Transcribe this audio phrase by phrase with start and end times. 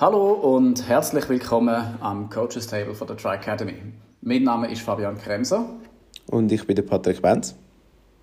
[0.00, 3.74] Hallo und herzlich willkommen am Coaches Table von der Tri Academy.
[4.22, 5.68] Mein Name ist Fabian Kremser.
[6.26, 7.54] Und ich bin der Patrick Benz.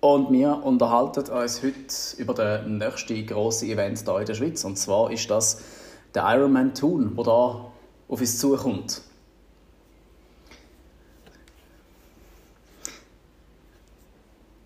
[0.00, 4.64] Und wir unterhalten uns heute über das nächste grosse Event hier in der Schweiz.
[4.64, 5.62] Und zwar ist das
[6.16, 7.32] der Ironman Thun, der hier
[8.08, 9.02] auf uns zukommt.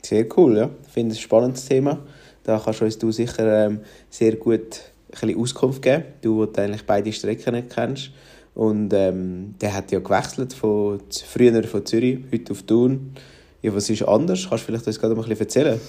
[0.05, 0.71] Sehr cool, ja.
[0.87, 1.99] Ich finde es ein spannendes Thema.
[2.43, 3.81] Da kannst uns du sicher ähm,
[4.11, 4.81] sehr gut
[5.21, 6.05] ein Auskunft geben.
[6.23, 8.11] Du, der eigentlich beide Strecken nicht kennst.
[8.55, 13.15] Und ähm, der hat ja gewechselt von früher von Zürich, heute auf Thun.
[13.63, 14.49] Ja, was ist anders?
[14.49, 15.81] Kannst du vielleicht uns gerade mal ein bisschen erzählen?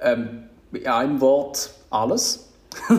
[0.00, 2.48] Ähm, in einem Wort alles.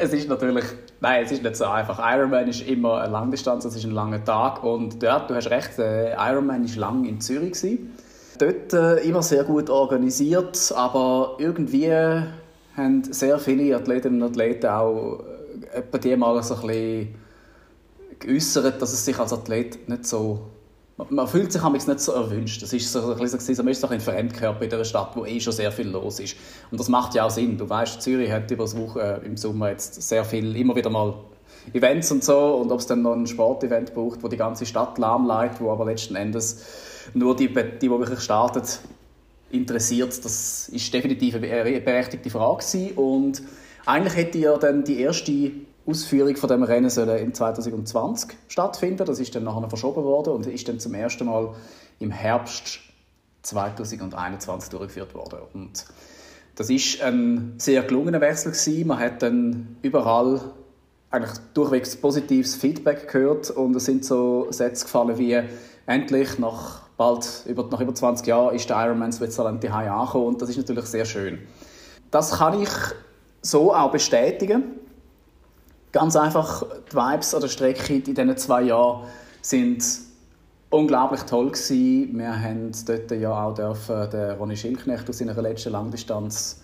[0.00, 0.64] es ist natürlich,
[1.00, 1.98] nein, es ist nicht so einfach.
[1.98, 5.78] Ironman ist immer eine Langdistanz, es ist ein langer Tag und dort, du hast recht,
[5.78, 7.92] äh, Ironman ist lang in Zürich gewesen.
[8.38, 11.92] Dort äh, immer sehr gut organisiert, aber irgendwie
[12.76, 15.20] haben sehr viele Athletinnen und Athleten auch
[15.72, 17.14] äh, etwa die mal so ein bisschen
[18.18, 20.40] geäußert, dass es sich als Athlet nicht so
[21.10, 22.60] man fühlt sich nicht so erwünscht.
[22.62, 25.24] Das ist so ein bisschen, so, man ist so ein Fremdkörper in einer Stadt, wo
[25.24, 26.36] eh schon sehr viel los ist.
[26.70, 27.56] Und das macht ja auch Sinn.
[27.56, 31.14] Du weißt, Zürich hat über das Woche im Sommer jetzt sehr viel, immer wieder mal
[31.72, 32.56] Events und so.
[32.56, 35.84] Und ob es dann noch ein Sportevent braucht, wo die ganze Stadt lahmlegt, wo aber
[35.84, 36.64] letzten Endes
[37.14, 38.80] nur die, die, die wirklich startet,
[39.50, 42.96] interessiert, das ist definitiv eine berechtigte Frage gewesen.
[42.96, 43.42] Und
[43.86, 45.52] eigentlich hätte ja dann die erste
[45.86, 49.06] Ausführung von dem Rennen soll in 2020 stattfinden.
[49.06, 51.54] Das ist dann nachher verschoben worden und ist dann zum ersten Mal
[51.98, 52.80] im Herbst
[53.42, 55.38] 2021 durchgeführt worden.
[55.54, 55.86] Und
[56.56, 58.86] das ist ein sehr gelungener Wechsel gewesen.
[58.88, 60.40] Man hat dann überall
[61.10, 65.40] eigentlich durchwegs positives Feedback gehört und es sind so Sätze gefallen wie
[65.86, 70.42] endlich nach bald über, nach über 20 Jahren ist der Ironman Switzerland die angekommen und
[70.42, 71.38] das ist natürlich sehr schön.
[72.10, 72.70] Das kann ich
[73.40, 74.64] so auch bestätigen.
[75.92, 79.06] Ganz einfach, die Vibes an der Strecke in diesen zwei Jahren
[79.40, 79.82] sind
[80.70, 82.18] unglaublich toll gewesen.
[82.18, 86.60] Wir haben dort ja auch dürfen den Ronny Schilknecht aus seiner letzten Langdistanz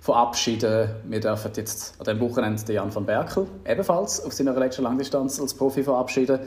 [0.00, 0.90] verabschieden.
[1.08, 5.40] Wir dürfen jetzt an diesem Wochenende den Jan van Berkel ebenfalls auf seiner letzten Langdistanz
[5.40, 6.40] als Profi verabschieden.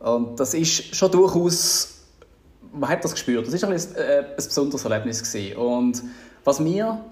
[0.00, 2.00] Und das ist schon durchaus,
[2.72, 5.56] man hat das gespürt, das ist ein, äh, ein besonderes Erlebnis gewesen.
[5.56, 6.02] Und
[6.44, 7.04] was mir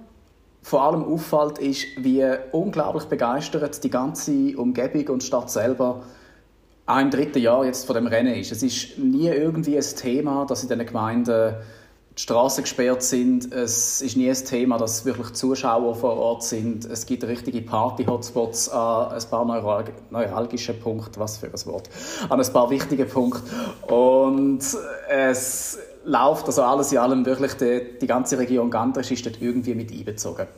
[0.63, 6.03] vor allem auffällt, ist, wie unglaublich begeistert die ganze Umgebung und Stadt selber
[6.87, 8.51] auch im dritten Jahr jetzt von dem Rennen ist.
[8.51, 11.55] Es ist nie irgendwie ein Thema, dass in den Gemeinden
[12.19, 13.53] die Straßen gesperrt sind.
[13.53, 16.85] Es ist nie ein Thema, dass wirklich Zuschauer vor Ort sind.
[16.85, 19.45] Es gibt richtige Party-Hotspots an ein paar
[20.11, 21.89] neuralgische Punkte, was für ein Wort,
[22.29, 23.43] an ein paar wichtige Punkte.
[23.87, 24.65] Und
[25.09, 29.77] es läuft also alles in allem wirklich, die, die ganze Region Gantrisch ist dort irgendwie
[29.77, 30.49] mit einbezogen.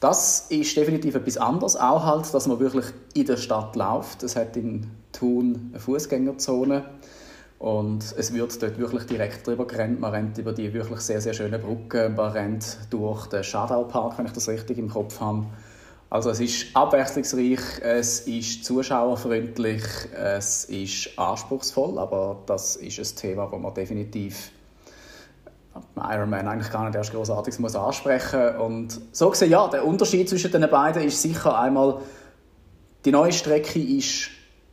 [0.00, 4.22] Das ist definitiv etwas anderes, auch halt, dass man wirklich in der Stadt läuft.
[4.22, 6.84] Es hat in Thun eine Fußgängerzone
[7.58, 10.00] und es wird dort wirklich direkt drüber gerannt.
[10.00, 14.26] Man rennt über die wirklich sehr, sehr schöne Brücke, man rennt durch den Schadau-Park, wenn
[14.26, 15.46] ich das richtig im Kopf habe.
[16.10, 19.82] Also es ist abwechslungsreich, es ist zuschauerfreundlich,
[20.14, 24.52] es ist anspruchsvoll, aber das ist ein Thema, das man definitiv
[25.96, 30.50] Ironman eigentlich gar nicht erst großartig muss ansprechen und so gesehen ja der Unterschied zwischen
[30.50, 32.00] den beiden ist sicher einmal
[33.04, 34.30] die neue Strecke ist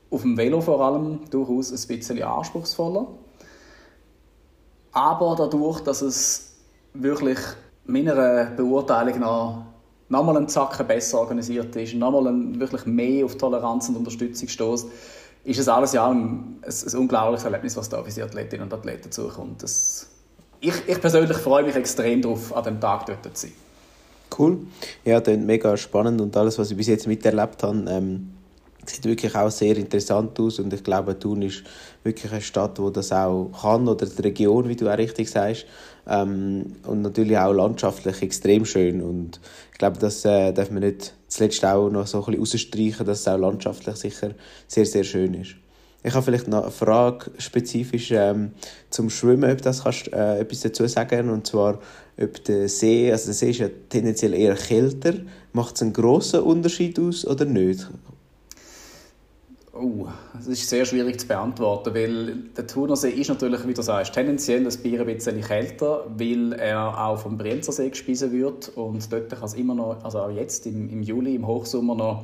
[0.09, 3.07] auf dem Velo vor allem durchaus ein bisschen anspruchsvoller
[4.91, 6.55] aber dadurch dass es
[6.93, 7.39] wirklich
[7.85, 9.65] meiner Beurteilung nach
[10.09, 14.88] nochmal einen Zacken besser organisiert ist, nochmal wirklich mehr auf Toleranz und Unterstützung stößt,
[15.44, 19.11] ist es alles ja ein, ein, unglaubliches Erlebnis, was da auf unsere Athletinnen und Athleten
[19.11, 19.61] zukommt.
[19.63, 20.07] Das
[20.59, 23.53] ich, ich persönlich freue mich extrem darauf, an dem Tag dort zu sein.
[24.38, 24.57] Cool.
[25.03, 28.31] Ja, das mega spannend und alles, was ich bis jetzt miterlebt habe, ähm,
[28.90, 31.63] sieht wirklich auch sehr interessant aus und ich glaube, Thun ist
[32.03, 35.65] wirklich eine Stadt, wo das auch kann oder die Region, wie du auch richtig sagst
[36.07, 39.39] ähm, und natürlich auch landschaftlich extrem schön und
[39.71, 43.21] ich glaube, das äh, darf man nicht zuletzt auch noch so ein bisschen rausstreichen, dass
[43.21, 44.31] es auch landschaftlich sicher
[44.68, 45.56] sehr, sehr schön ist.
[46.04, 48.51] Ich habe vielleicht noch eine Frage spezifisch ähm,
[48.92, 51.80] zum Schwimmen, ob das kannst, äh, etwas dazu sagen und zwar
[52.21, 55.15] ob der See, also der See ist ja tendenziell eher kälter,
[55.51, 57.88] macht es einen grossen Unterschied aus oder nicht?
[59.77, 64.13] Oh, das ist sehr schwierig zu beantworten, weil der Thunersee ist natürlich, wie du sagst,
[64.13, 69.31] tendenziell ein Bier ein bisschen kälter, weil er auch vom Brienzersee gespeisen wird und dort
[69.31, 72.24] kann es immer noch, also auch jetzt im, im Juli, im Hochsommer noch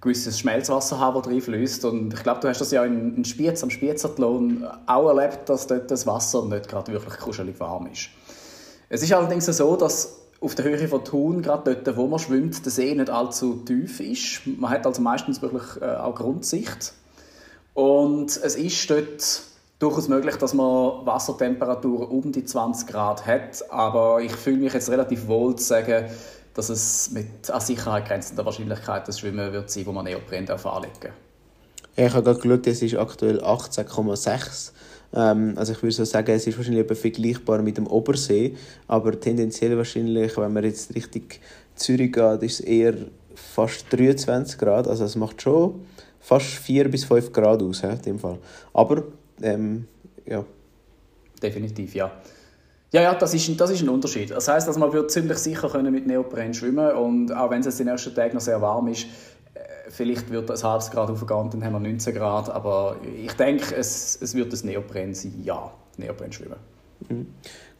[0.00, 1.84] gewisses Schmelzwasser haben, das reinfließt.
[1.84, 5.66] Und ich glaube, du hast das ja in, in Spiez, am Spiezathlon auch erlebt, dass
[5.66, 8.08] dort das Wasser nicht gerade wirklich kuschelig warm ist.
[8.88, 12.64] Es ist allerdings so, dass auf der Höhe von Thun, gerade dort, wo man schwimmt,
[12.64, 14.40] der See nicht allzu tief ist.
[14.44, 16.92] Man hat also meistens wirklich äh, auch Grundsicht.
[17.74, 19.42] Und es ist dort
[19.78, 23.70] durchaus möglich, dass man Wassertemperaturen um die 20 Grad hat.
[23.70, 26.06] Aber ich fühle mich jetzt relativ wohl zu sagen,
[26.54, 30.66] dass es mit an Sicherheit grenzender Wahrscheinlichkeit das Schwimmen wird sein, wo man Neopren darf
[30.66, 31.12] anlegen
[31.96, 34.72] ja, Ich habe gerade geschaut, es ist aktuell 18,6.
[35.14, 38.54] Ähm, also ich würde so sagen, es ist wahrscheinlich vergleichbar mit dem Obersee,
[38.86, 41.24] aber tendenziell wahrscheinlich, wenn man jetzt Richtung
[41.74, 42.94] Zürich geht, ist es eher
[43.34, 44.88] fast 23 Grad.
[44.88, 45.86] Also es macht schon
[46.20, 48.38] fast 4 bis 5 Grad aus, in dem Fall.
[48.72, 49.04] Aber,
[49.42, 49.86] ähm,
[50.26, 50.44] ja.
[51.42, 52.10] Definitiv, ja.
[52.92, 54.30] Ja, ja, das ist, das ist ein Unterschied.
[54.30, 57.76] Das heißt, dass man wird ziemlich sicher können mit Neopren schwimmen und auch wenn es
[57.78, 59.06] den ersten Tag noch sehr warm ist,
[59.92, 63.76] vielleicht wird es ein halbes Grad aufgehen, dann haben wir 19 Grad, aber ich denke,
[63.76, 66.56] es, es wird das Neopren sein, ja, Neopren schwimmen.
[67.08, 67.26] Mhm.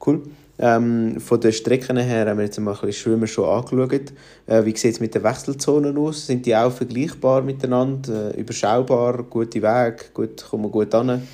[0.05, 0.23] Cool.
[0.59, 4.13] Ähm, von den Strecken her haben wir jetzt mal ein bisschen Schwimmen schon angeschaut.
[4.47, 6.27] Äh, wie sieht es mit den Wechselzonen aus?
[6.27, 8.35] Sind die auch vergleichbar miteinander?
[8.37, 11.27] Äh, überschaubar, gute Wege, gut, kommen wir gut an?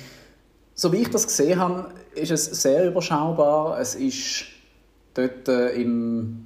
[0.73, 3.79] So wie ich das gesehen habe, ist es sehr überschaubar.
[3.79, 4.45] Es ist
[5.13, 6.45] dort äh, im,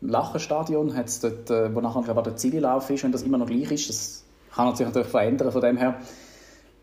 [0.00, 3.70] Lachenstadion, hat's dort, äh, wo nachher glaube der Zielelauf ist, wenn das immer noch gleich
[3.72, 6.00] ist, das kann sich natürlich verändern von dem her,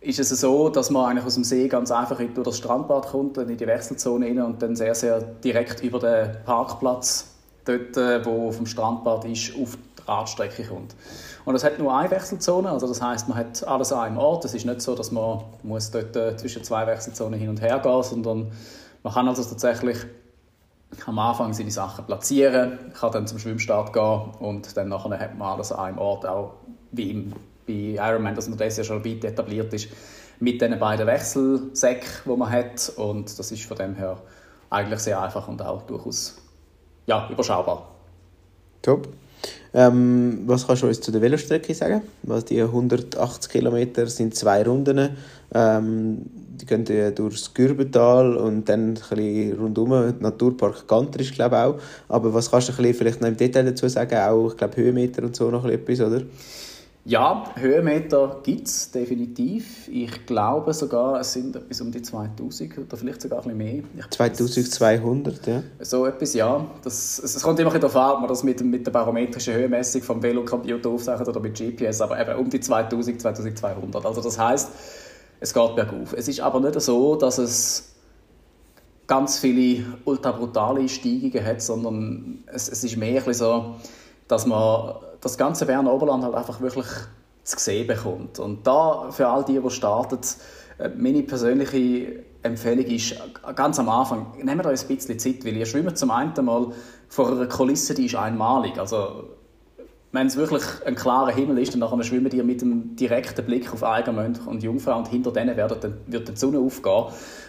[0.01, 3.38] ist es so, dass man eigentlich aus dem See ganz einfach durch das Strandbad kommt,
[3.38, 7.27] in die Wechselzone rein und dann sehr, sehr direkt über den Parkplatz,
[7.65, 10.95] dort, äh, wo vom Strandbad ist, auf die Radstrecke kommt.
[11.45, 14.44] Und es hat nur eine Wechselzone, also das heißt, man hat alles an einem Ort.
[14.45, 17.80] Es ist nicht so, dass man muss dort äh, zwischen zwei Wechselzonen hin und her
[17.80, 18.51] gehen, sondern
[19.04, 19.98] man kann also tatsächlich
[21.06, 25.54] am Anfang seine Sachen platzieren, kann dann zum Schwimmstart gehen und dann nachher hat man
[25.54, 26.54] alles an einem Ort, auch
[26.92, 27.34] wie im,
[27.68, 29.90] bei Ironman, dass man das ja schon weit etabliert ist,
[30.40, 34.18] mit den beiden Wechselsäcken, die man hat und das ist von dem her
[34.69, 36.38] eigentlich sehr einfach und auch durchaus
[37.06, 37.89] ja, überschaubar.
[38.81, 39.07] Top.
[39.74, 42.04] Ähm, was kannst du uns zu der Velostrecke sagen?
[42.24, 45.18] Was die 180 Kilometer sind zwei Runden.
[45.54, 46.22] Ähm,
[46.56, 49.90] die gehen durchs Gürbental und dann ein bisschen rundum.
[50.20, 51.76] Naturpark Gantrisch, glaube ich auch.
[52.08, 54.16] Aber was kannst du ein bisschen vielleicht noch im Detail dazu sagen?
[54.16, 56.22] Auch, ich glaube, Höhenmeter und so noch etwas, oder?
[57.06, 59.90] Ja, Höhenmeter gibt es definitiv.
[59.90, 63.84] Ich glaube sogar, es sind etwas um die 2000 oder vielleicht sogar ein bisschen mehr.
[63.98, 65.64] Ich 2200, ja.
[65.82, 66.66] So etwas, ja.
[66.82, 70.24] Das, es kommt immer darauf an, ob man das mit, mit der barometrischen Höhenmessung vom
[70.24, 74.06] Velocomputer aufzeichnet oder mit GPS, aber eben um die 2000, 2200.
[74.06, 74.70] Also das heißt,
[75.44, 76.13] es geht bergauf.
[76.13, 77.95] Es ist aber nicht so, dass es
[79.07, 83.75] ganz viele ultra brutale Steigungen hat, sondern es, es ist mehr so,
[84.30, 86.86] dass man das ganze Berner Oberland halt einfach wirklich
[87.44, 88.40] zu sehen bekommt.
[88.40, 90.19] Und da für all die, die starten,
[90.78, 93.16] äh, meine persönliche Empfehlung ist,
[93.54, 96.68] ganz am Anfang, nehmt euch ein bisschen Zeit, weil ihr schwimmt zum einen mal
[97.10, 98.80] vor einer Kulisse, die ist einmalig.
[98.80, 99.25] Also,
[100.13, 103.83] wenn es wirklich ein klarer Himmel ist, dann schwimmt ihr mit einem direkten Blick auf
[103.83, 107.06] Eigenmönch und Jungfrau und hinter denen wird wird die Sonne aufgehen.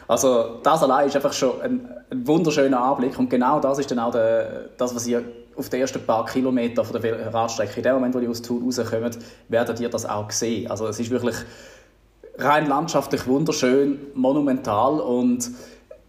[0.09, 3.99] Also das allein ist einfach schon ein, ein wunderschöner Anblick und genau das ist dann
[3.99, 5.23] auch der, das, was ihr
[5.57, 8.65] auf den ersten paar Kilometern von der Radstrecke, in dem Moment, wo ihr aus Thun
[8.65, 9.19] rauskommt,
[9.49, 10.71] werdet ihr das auch sehen.
[10.71, 11.37] Also es ist wirklich
[12.39, 15.51] rein landschaftlich wunderschön, monumental und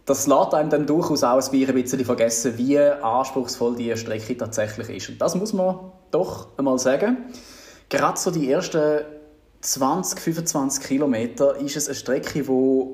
[0.06, 5.10] das lässt einem dann durchaus auch ein bisschen vergessen, wie anspruchsvoll die Strecke tatsächlich ist.
[5.10, 7.18] Und das muss man doch einmal sagen.
[7.90, 9.02] Gerade so die ersten
[9.62, 12.86] 20, 25 Kilometer ist es eine Strecke, die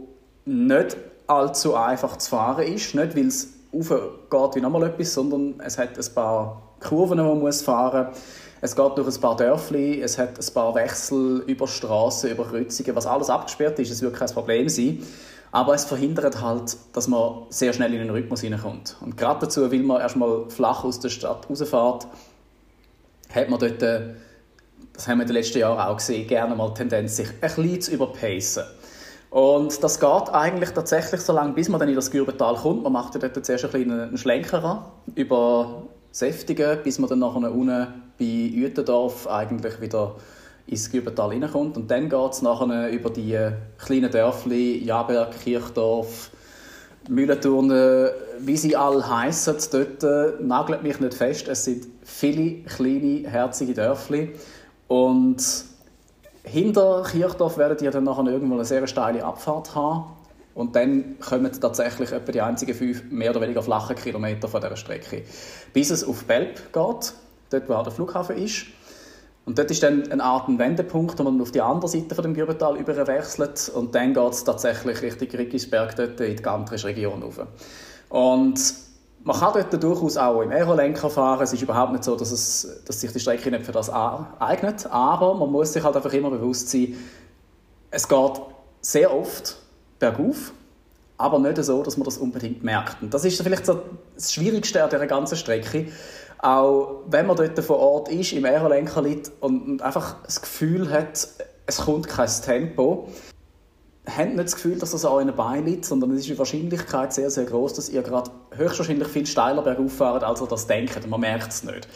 [0.45, 0.97] nicht
[1.27, 2.95] allzu einfach zu fahren ist.
[2.95, 7.39] Nicht, weil es geht wie nochmal etwas, sondern es hat ein paar Kurven, die man
[7.39, 8.17] muss fahren muss.
[8.63, 12.95] Es geht durch ein paar Dörfli, es hat ein paar Wechsel über Straßen, über Kreuzungen,
[12.95, 15.03] was alles abgesperrt ist, es wird kein Problem sein.
[15.51, 18.97] Aber es verhindert halt, dass man sehr schnell in den Rhythmus hineinkommt.
[19.01, 22.07] Und gerade dazu, weil man erstmal flach aus der Stadt rausfährt,
[23.33, 24.01] hat man dort, äh,
[24.93, 27.39] das haben wir in den letzten Jahren auch gesehen, gerne mal die Tendenz, sich ein
[27.39, 28.63] bisschen zu überpacen.
[29.31, 32.83] Und das geht eigentlich tatsächlich so lange, bis man dann in das Gürbental kommt.
[32.83, 34.83] Man macht dort zuerst ein einen Schlenker an,
[35.15, 37.87] über Säftige, bis man dann nachher unten
[38.19, 40.17] bei Uetendorf eigentlich wieder
[40.67, 41.77] ins Gürbental reinkommt.
[41.77, 43.37] Und dann geht es nachher über die
[43.77, 46.31] kleinen Dörfli, Jaberg, Kirchdorf,
[47.07, 48.09] Mühlenturnen,
[48.39, 49.55] wie sie alle heißen.
[49.71, 51.47] Dort äh, nagelt mich nicht fest.
[51.47, 54.33] Es sind viele kleine, herzige Dörfli.
[54.87, 55.41] Und
[56.43, 60.05] hinter Kirchdorf werdet ihr dann nachher irgendwo eine sehr steile Abfahrt haben.
[60.53, 64.75] Und dann kommen tatsächlich etwa die einzigen fünf mehr oder weniger flachen Kilometer von dieser
[64.75, 65.23] Strecke.
[65.71, 68.65] Bis es auf Belp geht, dort wo der Flughafen ist.
[69.45, 72.33] Und dort ist dann eine Art Wendepunkt, wo man auf die andere Seite von dem
[72.33, 77.39] Gürbetal überwechselt und dann geht es tatsächlich Richtung Riggisberg dort in die Gantrische Region rauf.
[78.09, 78.59] Und
[79.23, 81.43] man kann dort durchaus auch im Aerolenker fahren.
[81.43, 84.87] Es ist überhaupt nicht so, dass, es, dass sich die Strecke nicht für das eignet.
[84.87, 86.95] Aber man muss sich halt einfach immer bewusst sein,
[87.91, 88.41] es geht
[88.81, 89.57] sehr oft
[89.99, 90.53] bergauf,
[91.17, 93.01] aber nicht so, dass man das unbedingt merkt.
[93.01, 93.81] Und das ist vielleicht so
[94.15, 95.87] das Schwierigste an dieser ganzen Strecke.
[96.39, 101.27] Auch wenn man dort vor Ort ist, im Aerolenker liegt und einfach das Gefühl hat,
[101.67, 103.09] es kommt kein Tempo,
[104.17, 107.13] habt nicht das Gefühl, dass das an euren Beinen liegt, sondern es ist die Wahrscheinlichkeit
[107.13, 111.07] sehr, sehr groß, dass ihr gerade höchstwahrscheinlich viel steiler bergauf fahrt, als ihr das denkt.
[111.07, 111.87] Man merkt es nicht.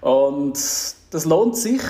[0.00, 0.58] Und
[1.10, 1.82] das lohnt sich,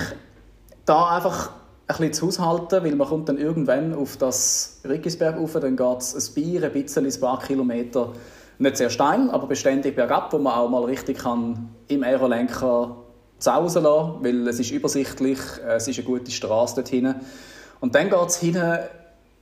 [0.85, 1.51] da einfach
[1.87, 5.97] ein bisschen zu haushalten, weil man kommt dann irgendwann auf das Riggisberg rauf, dann geht
[5.99, 8.13] es ein Bier, ein bisschen, ein paar Kilometer,
[8.59, 12.97] nicht sehr steil, aber beständig bergab, wo man auch mal richtig kann im Aerolenker
[13.39, 17.15] zausen lassen, weil es ist übersichtlich, es ist eine gute Straße dort hinten.
[17.79, 18.79] Und dann geht es hinten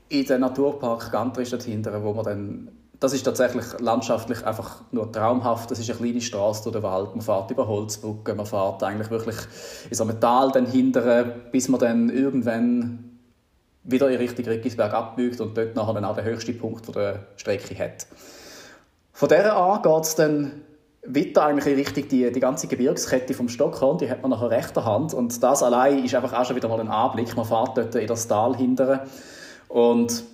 [0.09, 5.11] in den Naturpark Gantrisch dort hinten, wo man dann das ist tatsächlich landschaftlich einfach nur
[5.11, 5.71] traumhaft.
[5.71, 7.15] Das ist eine kleine Straße durch den Wald.
[7.15, 9.37] Man fährt über Holzbrücken, man fährt eigentlich wirklich
[9.89, 13.05] in so einem Tal dann hinterher, bis man dann irgendwann
[13.83, 17.77] wieder in Richtung Rickisberg abbiegt und dort nachher dann auch den höchsten Punkt der Strecke
[17.81, 18.05] hat.
[19.13, 20.61] Von dieser an geht es dann
[21.05, 24.83] weiter eigentlich in Richtung die, die ganze Gebirgskette vom Stockhorn, die hat man nachher rechter
[24.83, 27.35] Hand und das allein ist einfach auch schon wieder mal ein Anblick.
[27.37, 29.05] Man fährt dort in das Tal hinterher
[29.69, 30.25] und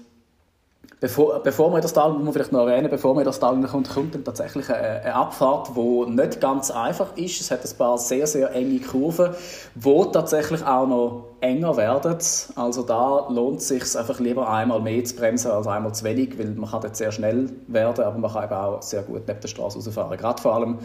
[1.02, 3.90] Bevor, bevor wir das Tal, muss man vielleicht noch erwähnen, bevor wir das Tal kommt,
[3.90, 7.42] kommt dann tatsächlich eine, eine Abfahrt, die nicht ganz einfach ist.
[7.42, 9.32] Es hat ein paar sehr, sehr enge Kurven,
[9.76, 12.18] die tatsächlich auch noch enger werden.
[12.56, 16.40] Also da lohnt es sich einfach lieber einmal mehr zu bremsen als einmal zu wenig,
[16.40, 19.42] weil man kann dort sehr schnell werden, aber man kann eben auch sehr gut neben
[19.42, 20.18] der Straße rausfahren.
[20.18, 20.80] Gerade vor allem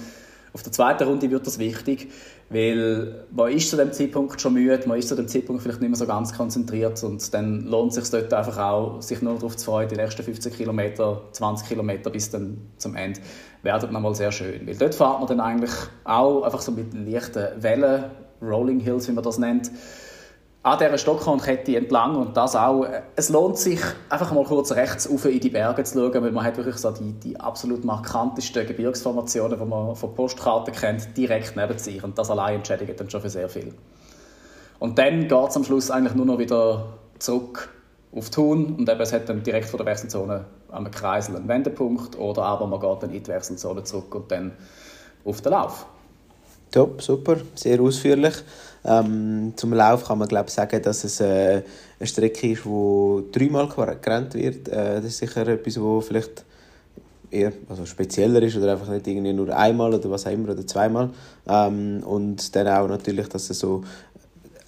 [0.53, 2.11] auf der zweiten Runde wird das wichtig,
[2.49, 5.91] weil man ist zu dem Zeitpunkt schon müde, man ist zu dem Zeitpunkt vielleicht nicht
[5.91, 9.57] mehr so ganz konzentriert und dann lohnt es sich dort einfach auch, sich nur darauf
[9.57, 13.21] zu freuen, die nächsten 15 Kilometer, 20 Kilometer bis dann zum Ende
[13.63, 14.67] werden nochmal sehr schön.
[14.67, 15.73] Weil dort fährt man dann eigentlich
[16.05, 18.05] auch einfach so mit leichten Wellen,
[18.43, 19.71] Rolling Hills, wie man das nennt,
[20.63, 22.87] an dieser Stockhornkette entlang und das auch.
[23.17, 26.45] Es lohnt sich, einfach mal kurz rechts auf in die Berge zu schauen, weil man
[26.45, 31.79] hat wirklich so die, die absolut markantesten Gebirgsformationen, die man von Postkarten kennt, direkt neben
[31.79, 33.73] sich und das allein entschädigt dann schon für sehr viel.
[34.79, 37.71] Und dann geht es am Schluss eigentlich nur noch wieder zurück
[38.15, 42.19] auf Thun und eben, es hat dann direkt vor der Wechselzone am Kreisel einen Wendepunkt
[42.19, 44.53] oder aber man geht dann in die Wechselzone zurück und dann
[45.25, 45.87] auf den Lauf.
[46.71, 48.35] Top, super, sehr ausführlich.
[48.85, 51.63] Ähm, zum Lauf kann man glaube sagen, dass es äh,
[51.99, 54.69] eine Strecke ist, die dreimal gerannt wird.
[54.69, 56.45] Äh, das ist sicher etwas, wo vielleicht
[57.31, 60.67] eher also spezieller ist oder einfach nicht irgendwie nur einmal oder was auch immer oder
[60.67, 61.11] zweimal.
[61.47, 63.85] Ähm, und dann auch natürlich, dass es so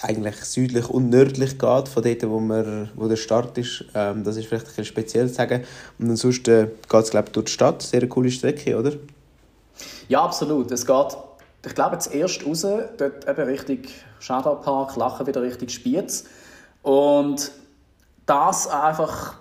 [0.01, 3.85] eigentlich südlich und nördlich geht von dort, wo, man, wo der Start ist.
[3.95, 5.63] Ähm, das ist vielleicht ein bisschen speziell zu sagen.
[5.99, 7.83] Und ansonsten geht es glaube ich durch die Stadt.
[7.83, 8.93] Sehr coole Strecke, oder?
[10.09, 10.71] Ja, absolut.
[10.71, 11.17] Es geht
[11.65, 13.79] ich glaube, zuerst raus, dort eben Richtung
[14.19, 16.25] Shadow Park, Lachen wieder Richtung Spiez.
[16.83, 17.53] Und
[18.27, 19.37] das einfach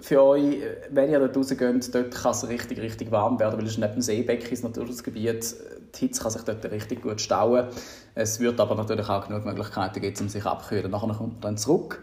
[0.00, 0.58] für euch,
[0.90, 3.94] wenn ihr dort rausgeht, dort kann es richtig, richtig warm werden, weil es ist neben
[3.94, 5.54] dem Seebecken ist natürlich das Gebiet.
[5.94, 7.68] Die Hitze kann sich dort richtig gut stauen.
[8.14, 10.90] Es wird aber natürlich auch genug Möglichkeiten geben, um sich abzukühlen.
[10.90, 12.02] Nachher kommt man dann zurück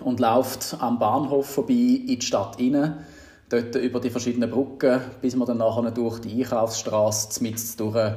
[0.00, 3.04] und läuft am Bahnhof vorbei in die Stadt rein
[3.48, 8.12] dort über die verschiedenen Brücken, bis man dann nachher durch die Einkaufsstraße mit durch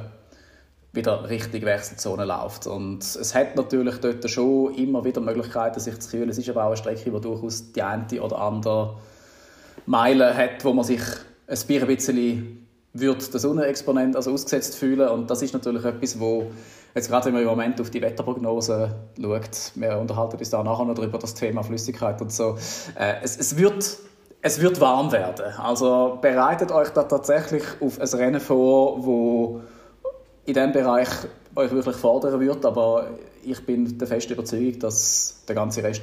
[0.92, 2.66] wieder Richtung Wechselzone läuft.
[2.66, 6.28] Und es hat natürlich dort schon immer wieder Möglichkeiten, sich zu kühlen.
[6.28, 8.96] Es ist aber auch eine Strecke, die durchaus die eine oder andere
[9.86, 11.00] Meile hat, wo man sich
[11.46, 16.50] ein bisschen wird der Sonnenexponent also ausgesetzt fühlen und das ist natürlich etwas, wo
[16.94, 20.84] jetzt gerade wenn man im Moment auf die Wetterprognose schaut, wir unterhalten uns da nachher
[20.84, 22.58] noch darüber, das Thema Flüssigkeit und so,
[22.98, 23.96] äh, es, es wird
[24.42, 25.54] es wird warm werden.
[25.58, 29.60] Also bereitet euch da tatsächlich auf ein Rennen vor, wo
[30.46, 31.08] in diesem Bereich
[31.54, 32.64] euch wirklich fordern wird.
[32.64, 33.08] Aber
[33.42, 36.02] ich bin der festen Überzeugung, dass der ganze Rest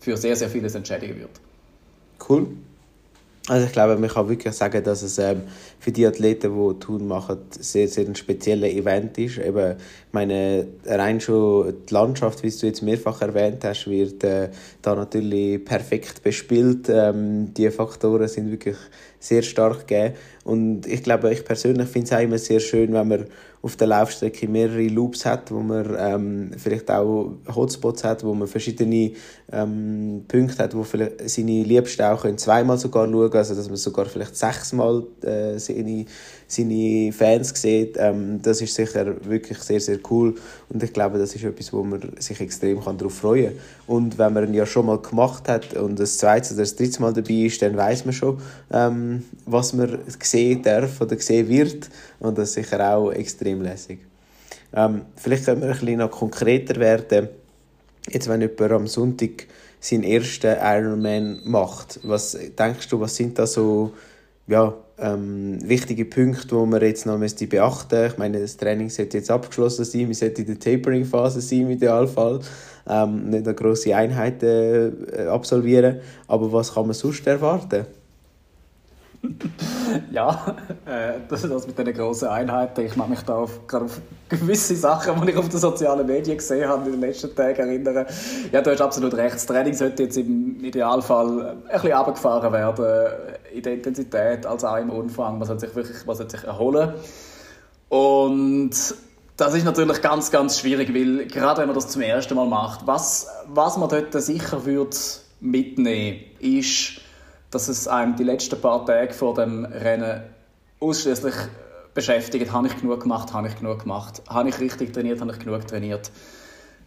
[0.00, 1.40] für sehr, sehr vieles entschädigen wird.
[2.28, 2.48] Cool.
[3.48, 5.42] Also ich glaube, man kann wirklich sagen, dass es ähm,
[5.78, 9.38] für die Athleten, die Tun machen, sehr, sehr ein spezieller Event ist.
[9.38, 14.48] Eben, ich meine, rein schon die Landschaft, wie du jetzt mehrfach erwähnt hast, wird äh,
[14.82, 16.88] da natürlich perfekt bespielt.
[16.88, 18.76] Ähm, die Faktoren sind wirklich
[19.20, 20.14] sehr stark gegeben.
[20.42, 23.26] Und ich glaube, ich persönlich finde es auch immer sehr schön, wenn man
[23.66, 28.46] auf der Laufstrecke mehrere Loops hat, wo man ähm, vielleicht auch Hotspots hat, wo man
[28.46, 29.10] verschiedene
[29.50, 33.76] ähm, Punkte hat, wo vielleicht seine Liebsten auch können zweimal sogar schauen also dass man
[33.76, 36.06] sogar vielleicht sechsmal äh, seine,
[36.46, 37.96] seine Fans sieht.
[37.98, 40.36] Ähm, das ist sicher wirklich sehr, sehr cool
[40.68, 43.96] und ich glaube, das ist etwas, wo man sich extrem kann darauf freuen kann.
[43.96, 47.02] Und wenn man ihn ja schon mal gemacht hat und das zweite oder das dritte
[47.02, 48.38] Mal dabei ist, dann weiß man schon,
[48.72, 53.98] ähm, was man sehen darf oder sehen wird und das ist sicher auch extrem lässig.
[54.74, 57.28] Ähm, vielleicht können wir ein bisschen noch konkreter werden.
[58.08, 59.46] Jetzt, wenn jemand am Sonntag
[59.80, 63.92] seinen ersten Ironman macht, was denkst du, was sind da so
[64.46, 68.06] ja, ähm, wichtige Punkte, die man jetzt noch beachten müsste?
[68.06, 71.70] Ich meine, das Training sollte jetzt abgeschlossen sein, wir sollten in der Tapering-Phase sein im
[71.70, 72.40] Idealfall,
[72.88, 77.86] ähm, nicht eine grosse Einheiten äh, absolvieren, aber was kann man sonst erwarten?
[80.10, 80.56] Ja,
[80.86, 82.84] äh, das ist das mit den grossen Einheiten.
[82.84, 86.36] Ich mache mich da auf, gerade auf gewisse Sachen, die ich auf den sozialen Medien
[86.36, 88.06] gesehen habe in den letzten Tagen erinnern.
[88.52, 89.36] Ja, du hast absolut recht.
[89.36, 93.12] Das Training sollte jetzt im Idealfall ein bisschen runtergefahren werden,
[93.54, 95.38] in der Intensität als auch im Umfang.
[95.38, 96.94] Man sollte sich wirklich man sollte sich erholen.
[97.88, 98.72] Und
[99.36, 102.86] das ist natürlich ganz, ganz schwierig, weil gerade wenn man das zum ersten Mal macht,
[102.86, 104.96] was, was man dort sicher würde
[105.40, 107.00] mitnehmen, ist
[107.50, 110.22] dass es einem die letzten paar Tage vor dem Rennen
[110.80, 111.34] ausschließlich
[111.94, 112.52] beschäftigt.
[112.52, 113.32] Habe ich genug gemacht?
[113.32, 114.22] Habe ich genug gemacht?
[114.28, 115.20] Habe ich richtig trainiert?
[115.20, 116.10] Habe ich genug trainiert?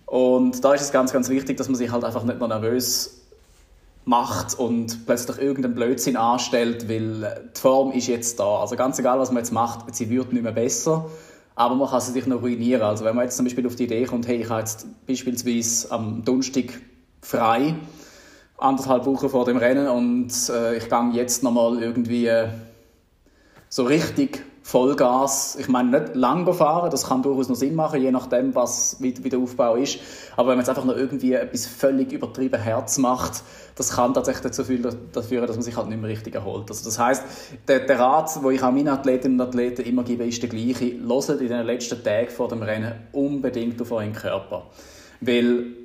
[0.06, 3.20] Und da ist es ganz, ganz wichtig, dass man sich halt einfach nicht noch nervös
[4.06, 8.62] macht und plötzlich irgendeinen Blödsinn anstellt, weil die Form ist jetzt da.
[8.62, 11.06] Also ganz egal, was man jetzt macht, sie wird nicht mehr besser,
[11.56, 12.82] aber man kann sie sich noch ruinieren.
[12.82, 15.92] Also wenn man jetzt zum Beispiel auf die Idee kommt, hey, ich habe jetzt beispielsweise
[15.92, 16.82] am Donnerstag
[17.22, 17.76] frei,
[18.60, 22.50] anderthalb Wochen vor dem Rennen und äh, ich gehe jetzt nochmal irgendwie äh,
[23.70, 25.58] so richtig Vollgas.
[25.60, 29.16] Ich meine, nicht lang fahren, das kann durchaus noch Sinn machen, je nachdem, was, wie,
[29.24, 30.00] wie der Aufbau ist.
[30.36, 33.42] Aber wenn man jetzt einfach noch irgendwie etwas völlig übertrieben Herz macht,
[33.76, 36.70] das kann tatsächlich dazu führen, dass man sich halt nicht mehr richtig erholt.
[36.70, 37.24] Also das heißt,
[37.68, 41.00] der, der Rat, den ich auch meinen Athletinnen und Athleten immer gebe, ist der gleiche.
[41.08, 44.68] Hört in den letzten Tagen vor dem Rennen unbedingt auf euren Körper.
[45.22, 45.79] Weil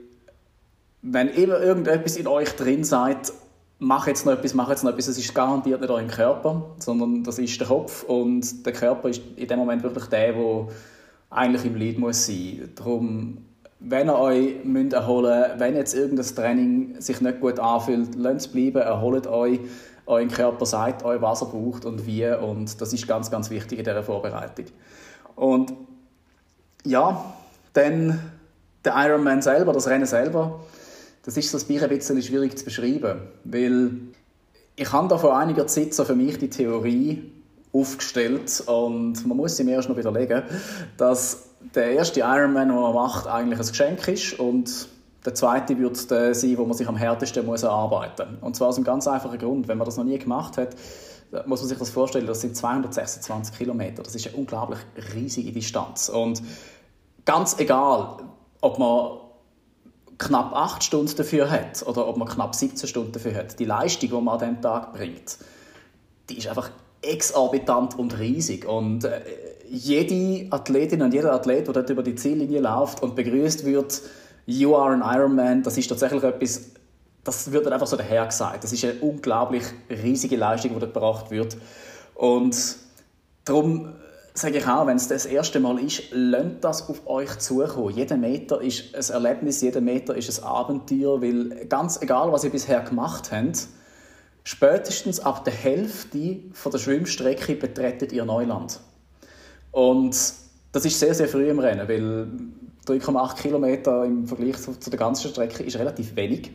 [1.06, 3.32] wenn immer irgendetwas in euch drin seid,
[3.78, 7.22] mach jetzt noch etwas, mach jetzt noch etwas, es ist garantiert nicht euer Körper, sondern
[7.22, 10.68] das ist der Kopf und der Körper ist in dem Moment wirklich der, der
[11.28, 12.70] eigentlich im Lead muss sein.
[12.74, 13.38] Darum,
[13.80, 18.46] wenn ihr euch müsst erholen müsst, wenn jetzt irgendein Training sich nicht gut anfühlt, lasst
[18.46, 19.60] es bleiben, erholt euch.
[20.06, 23.78] Euer Körper sagt euch, was er braucht und wie und das ist ganz, ganz wichtig
[23.78, 24.66] in dieser Vorbereitung.
[25.34, 25.72] Und
[26.84, 27.24] ja,
[27.74, 28.20] dann
[28.84, 30.60] der Ironman selber, das Rennen selber,
[31.24, 33.90] das ist so ein bisschen schwierig zu beschreiben, weil
[34.76, 37.30] ich habe da vor einiger Zeit so für mich die Theorie
[37.72, 40.42] aufgestellt und man muss sie mir erst noch widerlegen,
[40.96, 44.88] dass der erste Ironman, den man macht, eigentlich ein Geschenk ist und
[45.24, 48.42] der zweite wird der sein, wo man sich am härtesten muss erarbeiten muss.
[48.42, 49.68] Und zwar aus einem ganz einfachen Grund.
[49.68, 50.76] Wenn man das noch nie gemacht hat,
[51.46, 54.02] muss man sich das vorstellen, das sind 226 Kilometer.
[54.02, 54.78] Das ist eine unglaublich
[55.14, 56.10] riesige Distanz.
[56.10, 56.42] Und
[57.24, 58.18] ganz egal,
[58.60, 59.18] ob man
[60.18, 64.10] knapp 8 Stunden dafür hat oder ob man knapp 17 Stunden dafür hat, die Leistung,
[64.10, 65.38] die man an diesem Tag bringt,
[66.28, 66.70] die ist einfach
[67.02, 68.66] exorbitant und riesig.
[68.66, 69.20] Und äh,
[69.68, 74.02] jede Athletin und jeder Athlet, der dort über die Ziellinie läuft und begrüßt wird,
[74.46, 76.70] You are an Ironman, das ist tatsächlich etwas,
[77.24, 78.62] das wird dann einfach so daher gesagt.
[78.62, 81.56] Das ist eine unglaublich riesige Leistung, die dort gebracht wird.
[82.14, 82.76] Und
[83.44, 83.94] darum
[84.36, 87.94] sage ich auch, wenn es das erste Mal ist, lasst das auf euch zukommen.
[87.94, 92.50] Jeder Meter ist ein Erlebnis, jeder Meter ist ein Abenteuer, weil ganz egal, was ihr
[92.50, 93.68] bisher gemacht habt,
[94.42, 98.80] spätestens ab der Hälfte von der Schwimmstrecke betretet ihr Neuland.
[99.70, 100.16] Und
[100.72, 102.26] das ist sehr, sehr früh im Rennen, weil
[102.88, 106.50] 3,8 Kilometer im Vergleich zu, der ganzen Strecke ist relativ wenig.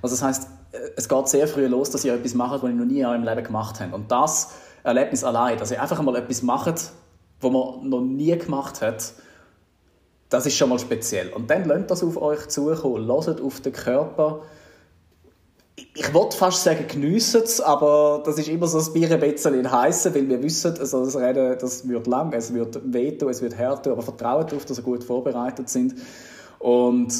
[0.00, 0.48] Also das heißt,
[0.96, 3.24] es geht sehr früh los, dass ihr etwas macht, was ihr noch nie in eurem
[3.24, 3.92] Leben gemacht habt.
[3.92, 4.52] Und das
[4.84, 6.92] Erlebnis allein, dass ihr einfach mal etwas macht,
[7.44, 9.14] wo man noch nie gemacht hat,
[10.28, 11.32] das ist schon mal speziell.
[11.32, 14.42] Und dann lasst das auf euch zukommen, hört auf den Körper.
[15.96, 19.70] Ich wollte fast sagen, geniessen es, aber das ist immer so ein Bier ein bisschen
[19.70, 23.56] heissen, weil wir wissen, also das Rennen das wird lang, es wird wehtun, es wird
[23.56, 25.94] härter, aber vertraut darauf, dass ihr gut vorbereitet sind.
[26.58, 27.12] Und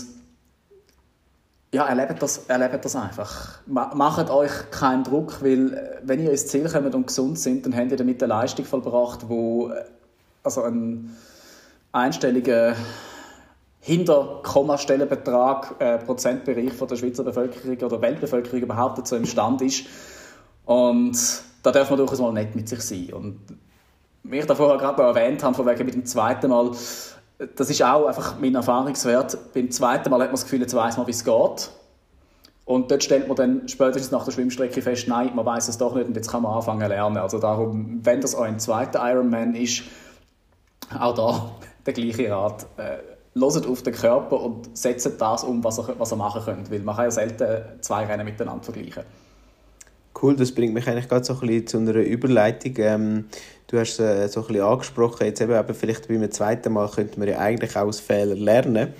[1.73, 3.59] ja, erlebt das, erlebt das einfach.
[3.67, 7.91] Macht euch keinen Druck, weil wenn ihr ins Ziel kommt und gesund sind, dann habt
[7.91, 9.71] ihr damit eine Leistung vollbracht, die
[10.45, 11.17] also ein
[11.91, 12.77] einstelliger
[13.81, 19.87] Hinter-Kommastellenbetrag äh, Prozentbereich von der Schweizer Bevölkerung oder Weltbevölkerung überhaupt dazu imstande ist.
[20.65, 21.19] Und
[21.63, 23.13] da darf man durchaus mal nett mit sich sein.
[23.13, 23.41] Und
[24.23, 26.71] wie ich da vorher gerade noch erwähnt habe, von wegen mit dem zweiten Mal,
[27.57, 29.53] das ist auch einfach mein Erfahrungswert.
[29.53, 31.71] Beim zweiten Mal hat man das Gefühl, jetzt weiss man, wie es geht.
[32.65, 35.95] Und dort stellt man dann spätestens nach der Schwimmstrecke fest, nein, man weiß es doch
[35.95, 37.19] nicht und jetzt kann man anfangen zu lernen.
[37.19, 39.83] Also darum, wenn das auch ein zweiter Ironman ist,
[40.99, 41.51] auch da
[41.87, 42.67] der gleiche Rat.
[42.77, 42.99] Äh,
[43.35, 46.71] loset auf den Körper und setzt das um, was ihr, was ihr machen könnt.
[46.71, 49.03] Weil man kann ja selten zwei Rennen miteinander vergleichen.
[50.21, 52.75] Cool, das bringt mich eigentlich gerade so ein bisschen zu einer Überleitung.
[52.79, 53.25] Ähm,
[53.67, 56.89] du hast es äh, so ein bisschen angesprochen, jetzt eben, eben vielleicht beim zweiten Mal
[56.89, 58.95] könnte man ja eigentlich auch aus Fehlern lernen.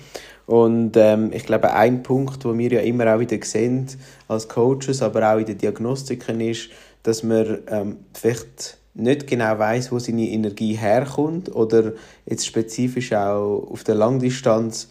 [0.45, 3.87] Und ähm, ich glaube, ein Punkt, wo wir ja immer auch wieder sehen
[4.27, 6.69] als Coaches, aber auch in den Diagnostiken ist,
[7.03, 11.93] dass man ähm, vielleicht nicht genau weiß, wo seine Energie herkommt oder
[12.25, 14.87] jetzt spezifisch auch auf der Langdistanz,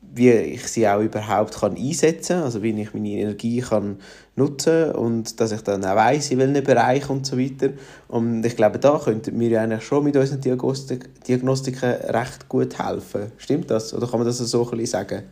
[0.00, 3.98] wie ich sie auch überhaupt kann einsetzen, also wie ich meine Energie kann
[4.36, 7.70] nutzen und dass ich dann auch weiß, in welchem Bereich und so weiter.
[8.08, 12.78] Und ich glaube, da könnten wir ja eigentlich schon mit unseren Diagnostik Diagnostiken recht gut
[12.78, 13.32] helfen.
[13.38, 13.94] Stimmt das?
[13.94, 15.24] Oder kann man das so ein sagen?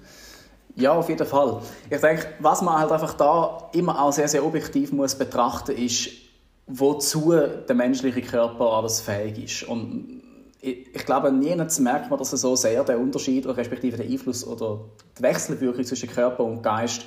[0.74, 1.62] Ja, auf jeden Fall.
[1.88, 6.25] Ich denke, was man halt einfach da immer auch sehr, sehr objektiv muss betrachten, ist,
[6.66, 9.68] wozu der menschliche Körper alles fähig ist.
[9.68, 10.22] Und
[10.60, 14.06] ich, ich glaube, niemals merkt man, dass er so sehr der Unterschied oder respektive der
[14.06, 14.80] Einfluss oder
[15.18, 17.02] die Wechselwirkung zwischen Körper und Geist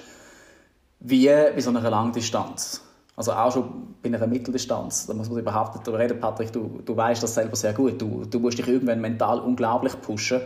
[1.02, 2.82] wie bei so einer Langdistanz.
[3.16, 5.08] Also auch schon bei einer Mitteldistanz.
[5.08, 8.02] Da muss man überhaupt darüber reden, Patrick, du, du weißt das selber sehr gut.
[8.02, 10.42] Du, du musst dich irgendwann mental unglaublich pushen.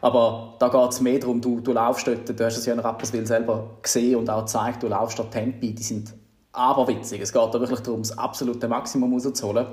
[0.00, 2.78] Aber da geht es mehr darum, du, du laufst dort, du hast es ja in
[2.80, 6.14] Rapperswil selber gesehen und auch gezeigt, du laufst dort Tempi, die sind
[6.58, 7.20] aberwitzig.
[7.20, 9.66] Es geht da wirklich darum, das absolute Maximum rauszuholen.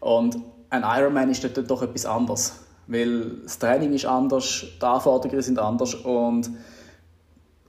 [0.00, 0.38] Und
[0.70, 2.54] ein Ironman ist dort doch etwas anderes.
[2.86, 6.50] Weil das Training ist anders, die Anforderungen sind anders und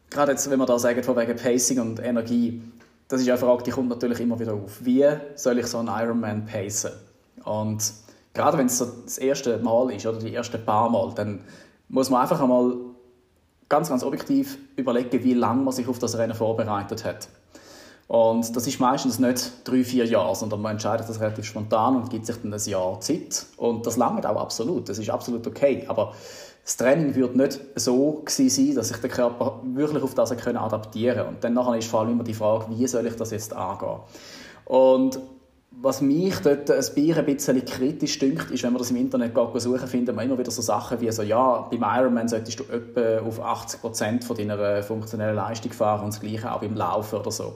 [0.10, 2.62] gerade jetzt, wenn wir da sagen, von wegen Pacing und Energie,
[3.08, 4.84] das ist eine Frage, die kommt natürlich immer wieder auf.
[4.84, 6.92] Wie soll ich so einen Ironman pacen?
[7.44, 7.94] Und
[8.34, 11.42] gerade wenn es so das erste Mal ist oder die ersten paar Mal, dann
[11.88, 12.76] muss man einfach einmal
[13.70, 17.30] ganz, ganz objektiv überlegen, wie lange man sich auf das Rennen vorbereitet hat.
[18.08, 22.10] Und das ist meistens nicht drei, vier Jahre, sondern man entscheidet das relativ spontan und
[22.10, 23.46] gibt sich dann ein Jahr Zeit.
[23.58, 25.86] Und das langt auch absolut, das ist absolut okay.
[25.88, 26.14] Aber
[26.64, 31.28] das Training wird nicht so sein, dass sich der Körper wirklich auf das adaptieren kann.
[31.28, 34.00] Und dann nachher ist vor allem immer die Frage, wie soll ich das jetzt angehen?
[34.66, 35.20] Und
[35.82, 40.16] was mich dort ein bisschen kritisch dünkt, ist, wenn man das im Internet suchen, findet
[40.16, 44.24] man immer wieder so Sachen wie so, ja, beim Ironman solltest du etwa auf 80%
[44.24, 47.54] von deiner funktionellen Leistung fahren und das Gleiche auch beim Laufen oder so.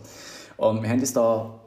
[0.59, 1.57] Und wir haben uns da,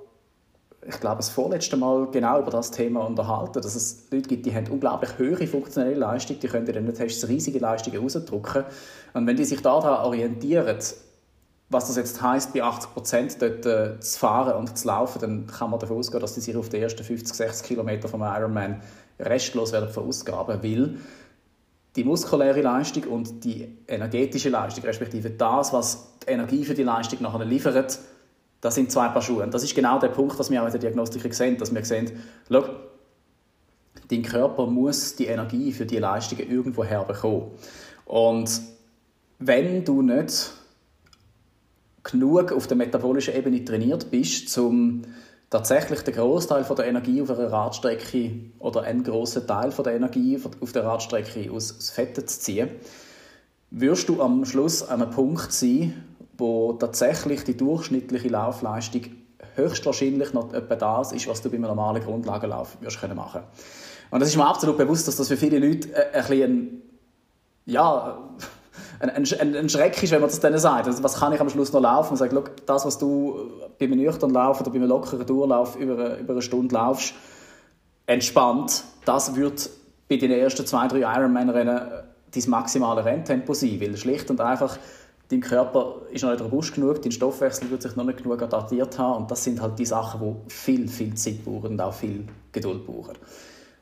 [0.87, 4.55] ich glaube, das vorletzte Mal genau über das Thema unterhalten, dass es Leute gibt, die
[4.55, 8.65] haben unglaublich höhere funktionelle Leistung, die können in den Tests riesige Leistungen rausdrücken.
[9.15, 10.77] Und wenn die sich daran orientieren,
[11.71, 15.47] was das jetzt heißt, bei 80 Prozent dort äh, zu fahren und zu laufen, dann
[15.47, 18.83] kann man davon ausgehen, dass die sich auf die ersten 50, 60 Kilometer vom Ironman
[19.19, 20.97] restlos werden verausgaben, weil
[21.97, 27.23] die muskuläre Leistung und die energetische Leistung, respektive das, was die Energie für die Leistung
[27.23, 27.99] nachher liefert,
[28.63, 29.43] das sind zwei Paar Schuhe.
[29.43, 31.85] Und das ist genau der Punkt, was wir auch in der Diagnostik sehen, dass wir
[31.85, 32.11] sehen,
[32.49, 32.65] schau,
[34.09, 37.51] dein Körper muss die Energie für die Leistungen irgendwo herbekommen.
[38.07, 38.61] Und
[39.41, 40.53] wenn du nicht
[42.05, 45.03] genug auf der metabolischen Ebene trainiert bist, um
[45.51, 50.73] tatsächlich den Großteil der Energie auf einer Radstrecke oder einen großen Teil der Energie auf
[50.73, 52.71] der Radstrecke aus Fetten zu ziehen,
[53.73, 56.05] wirst du am Schluss an einem Punkt sein,
[56.43, 59.03] wo tatsächlich die durchschnittliche Laufleistung
[59.55, 63.43] höchstwahrscheinlich noch etwa das ist, was du bei einem normalen Grundlagenlauf wirst können machen
[64.11, 66.83] Und das ist mir absolut bewusst, dass das für viele Leute äh, ein, bisschen ein,
[67.67, 68.19] ja,
[68.99, 70.87] ein, ein, ein Schreck ist, wenn man das denen sagt.
[70.87, 72.11] Also, was kann ich am Schluss noch laufen?
[72.13, 72.35] Und sagt,
[72.67, 76.43] das, was du bei einem nüchternen Lauf oder bei einem lockeren Durchlauf über, über eine
[76.43, 77.15] Stunde laufst,
[78.07, 79.71] entspannt, das wird
[80.09, 81.81] bei den ersten zwei, drei Ironman-Rennen
[82.35, 84.79] dein maximale Renntempo sein, weil schlicht und einfach
[85.33, 88.99] dein Körper ist noch nicht robust genug, dein Stoffwechsel wird sich noch nicht genug adaptiert
[88.99, 92.27] haben und das sind halt die Sachen, die viel, viel Zeit brauchen und auch viel
[92.53, 93.17] Geduld brauchen.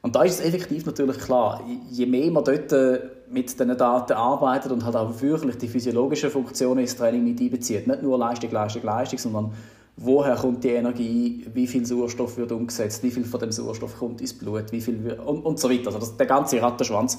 [0.03, 4.15] Und da ist es effektiv natürlich klar, je mehr man dort äh, mit diesen Daten
[4.15, 8.51] arbeitet und halt auch wirklich die physiologischen Funktionen ins Training mit einbezieht, nicht nur Leistung,
[8.51, 9.53] Leistung, Leistung, sondern
[9.97, 14.23] woher kommt die Energie, wie viel Sauerstoff wird umgesetzt, wie viel von dem Sauerstoff kommt
[14.23, 15.89] ins Blut, wie viel und, und so weiter.
[15.89, 17.19] Also das, der ganze Rattenschwanz,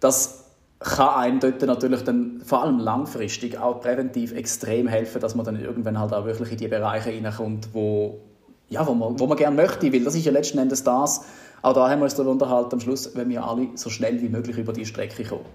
[0.00, 0.47] das
[0.80, 5.60] kann einem dort natürlich dann vor allem langfristig auch präventiv extrem helfen, dass man dann
[5.60, 8.20] irgendwann halt auch wirklich in die Bereiche hineinkommt, wo,
[8.68, 11.22] ja, wo, man, wo man gerne möchte, weil das ist ja letzten Endes das,
[11.62, 14.28] auch da haben wir uns darüber unterhalten am Schluss, wenn wir alle so schnell wie
[14.28, 15.46] möglich über die Strecke kommen.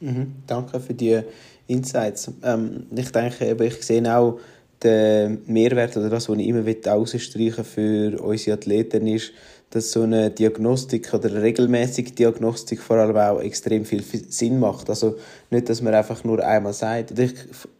[0.00, 1.20] Mhm, danke für die
[1.68, 2.32] Insights.
[2.42, 4.40] Ähm, ich denke, ich sehe auch
[4.82, 9.32] der Mehrwert oder das, was ich immer herausstreichen für unsere Athleten ist,
[9.72, 14.90] dass so eine Diagnostik oder eine regelmäßige Diagnostik vor allem auch extrem viel Sinn macht.
[14.90, 15.16] Also
[15.50, 17.18] nicht, dass man einfach nur einmal sagt.
[17.18, 17.32] Ich,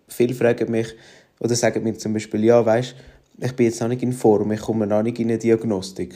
[0.08, 0.94] viele fragen mich
[1.38, 2.94] oder sagen mir zum Beispiel, ja, weißt,
[3.40, 6.14] ich bin jetzt noch nicht in Form, ich komme noch nicht in eine Diagnostik.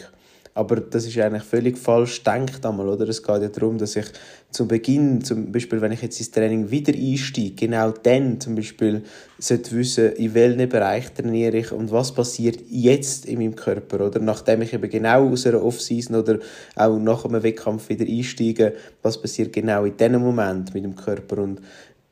[0.56, 3.06] Aber das ist eigentlich völlig falsch denkt einmal, oder?
[3.10, 4.06] Es geht ja darum, dass ich
[4.50, 9.02] zu Beginn, zum Beispiel, wenn ich jetzt ins Training wieder einsteige, genau dann zum Beispiel
[9.38, 14.18] sollte wissen, in welchem Bereich trainiere ich und was passiert jetzt in meinem Körper, oder?
[14.18, 16.38] Nachdem ich eben genau aus einer Off-Season oder
[16.74, 21.42] auch nach einem Wettkampf wieder einsteige, was passiert genau in diesem Moment mit dem Körper
[21.42, 21.60] und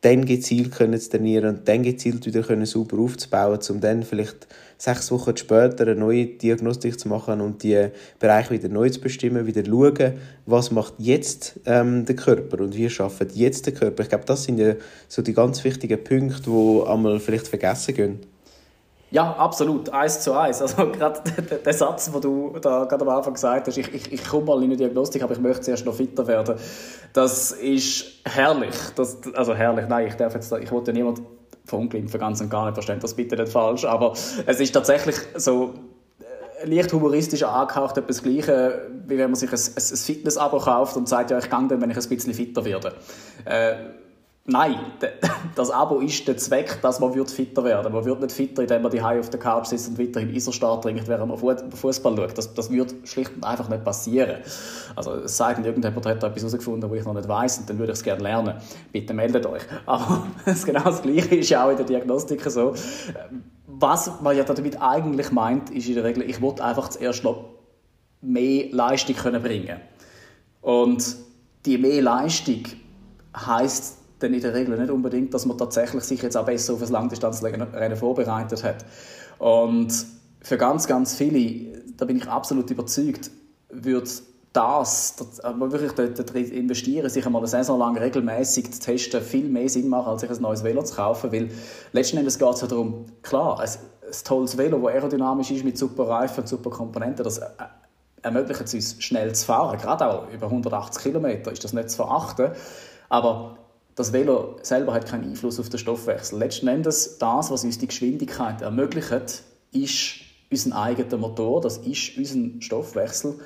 [0.04, 4.46] dann gezielt können zu trainieren und dann gezielt wieder können sauber aufzubauen, um dann vielleicht
[4.76, 7.88] sechs Wochen später eine neue Diagnostik zu machen und die
[8.18, 10.12] Bereiche wieder neu zu bestimmen, wieder schauen,
[10.44, 14.02] was macht jetzt ähm, der Körper und wie schafft jetzt der Körper.
[14.02, 14.74] Ich glaube, das sind ja
[15.08, 18.33] so die ganz wichtigen Punkte, die einmal vielleicht vergessen gehen.
[19.14, 20.60] Ja, absolut, eins zu eins.
[20.60, 21.20] Also gerade
[21.64, 24.58] der Satz, den du da gerade am Anfang gesagt hast, ich, ich, ich komme mal
[24.58, 26.56] in eine Diagnostik, aber ich möchte zuerst noch fitter werden,
[27.12, 28.74] das ist herrlich.
[28.96, 31.22] Das, also herrlich, nein, ich darf jetzt, ich wollte ja niemand
[31.64, 34.14] verunglimpfen, ganz und gar nicht, verstehen das bitte nicht falsch, aber
[34.46, 35.74] es ist tatsächlich so
[36.60, 40.96] äh, leicht humoristisch angehaucht, etwas Gleiche, wie wenn man sich ein, ein, ein Fitness-Abo kauft
[40.96, 42.94] und sagt, ja, ich gehe dann, wenn ich ein bisschen fitter werde.
[43.44, 43.76] Äh,
[44.46, 44.76] Nein,
[45.54, 48.92] das Abo ist der Zweck, dass man fitter werden Man wird nicht fitter, indem man
[48.92, 51.38] die auf der Couch sitzt und weiterhin Isostahl trinkt, während man
[51.70, 52.36] Fußball schaut.
[52.36, 54.42] Das, das wird schlicht und einfach nicht passieren.
[54.94, 57.70] Also es sei denn, irgendjemand hat da etwas herausgefunden, was ich noch nicht weiß, und
[57.70, 58.56] dann würde ich es gerne lernen.
[58.92, 59.62] Bitte meldet euch.
[59.86, 62.74] Aber genau das Gleiche ist ja auch in der Diagnostik so.
[63.66, 67.46] Was man ja damit eigentlich meint, ist in der Regel, ich will einfach zuerst noch
[68.20, 69.80] mehr Leistung können bringen
[70.60, 71.16] Und
[71.64, 72.62] die mehr Leistung
[73.34, 76.82] heisst dann in der Regel nicht unbedingt, dass man tatsächlich sich jetzt auch besser auf
[76.82, 78.84] ein Langdistanzrennen vorbereitet hat.
[79.38, 79.92] Und
[80.40, 83.30] für ganz, ganz viele, da bin ich absolut überzeugt,
[83.70, 84.08] wird
[84.54, 89.68] das, das wirklich dort investieren, sich einmal eine Saison lang regelmäßig zu testen, viel mehr
[89.68, 91.50] Sinn machen, als sich ein neues Velo zu kaufen, weil
[91.92, 95.76] letzten Endes geht es ja darum, klar, ein, ein tolles Velo, das aerodynamisch ist, mit
[95.76, 97.46] super Reifen, super Komponenten, das äh,
[98.22, 101.96] ermöglicht es uns schnell zu fahren, gerade auch über 180 Kilometer ist das nicht zu
[101.96, 102.52] verachten,
[103.08, 103.58] aber
[103.94, 106.38] das Velo selber hat keinen Einfluss auf den Stoffwechsel.
[106.38, 110.16] Letzten Endes, das, was uns die Geschwindigkeit ermöglicht, ist
[110.50, 113.38] unser eigener Motor, das ist unser Stoffwechsel.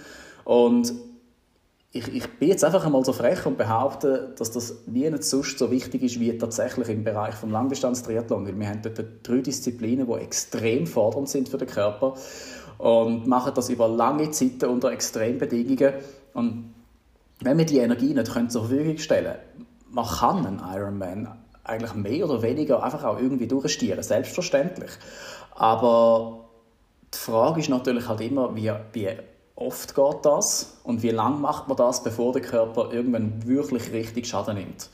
[0.45, 0.93] Und
[1.91, 5.71] ich, ich bin jetzt einfach einmal so frech und behaupte, dass das nie sonst so
[5.71, 8.59] wichtig ist wie tatsächlich im Bereich des Langdistanz-Triathlon.
[8.59, 12.15] Wir haben dort drei Disziplinen, die extrem fordernd sind für den Körper
[12.77, 15.95] und machen das über lange Zeiten unter Extrembedingungen.
[16.35, 16.75] Und
[17.41, 19.48] wenn wir die Energie nicht zur Verfügung stellen können,
[19.91, 21.29] man kann einen Ironman
[21.65, 24.91] eigentlich mehr oder weniger einfach auch irgendwie durchstieren, selbstverständlich.
[25.55, 26.49] Aber
[27.13, 29.11] die Frage ist natürlich halt immer, wie, wie
[29.55, 34.27] oft geht das und wie lange macht man das, bevor der Körper irgendwann wirklich richtig
[34.27, 34.89] Schaden nimmt.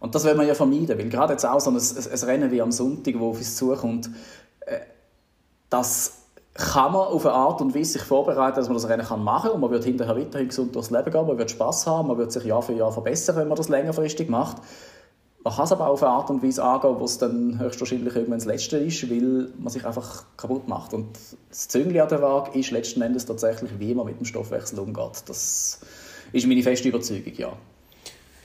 [0.00, 2.60] Und das will man ja vermeiden, weil gerade jetzt auch so ein, ein Rennen wie
[2.60, 4.10] am Sonntag, wo auf uns zukommt,
[4.66, 4.80] äh,
[5.70, 6.21] das
[6.54, 9.52] kann man auf eine Art und Weise sich vorbereiten, dass man das Rennen machen kann
[9.52, 12.30] und man wird hinterher weiterhin gesund durchs Leben gehen, man wird Spaß haben, man wird
[12.30, 14.58] sich Jahr für Jahr verbessern, wenn man das längerfristig macht.
[15.44, 18.14] Man kann es aber auch auf eine Art und Weise angehen, wo es dann höchstwahrscheinlich
[18.14, 20.94] irgendwann das Letzte ist, weil man sich einfach kaputt macht.
[20.94, 24.78] Und das Züngli an der Waage ist letzten Endes tatsächlich, wie man mit dem Stoffwechsel
[24.78, 25.24] umgeht.
[25.26, 25.80] Das
[26.32, 27.52] ist meine feste Überzeugung, ja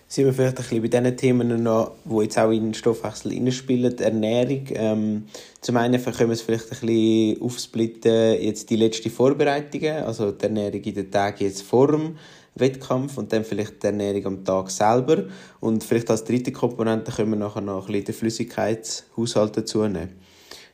[0.07, 3.33] sind wir vielleicht ein bisschen bei diesen Themen noch, die jetzt auch in den Stoffwechsel
[3.33, 4.63] hineinspielen, Ernährung.
[4.69, 5.25] Ähm,
[5.59, 10.45] zum einen können wir es vielleicht ein bisschen aufsplitten, jetzt die letzten Vorbereitungen, also die
[10.45, 12.15] Ernährung in den Tagen jetzt vor dem
[12.55, 15.25] Wettkampf und dann vielleicht die Ernährung am Tag selber.
[15.59, 20.15] Und vielleicht als dritte Komponente können wir nachher noch ein bisschen den Flüssigkeitshaushalt dazu nehmen.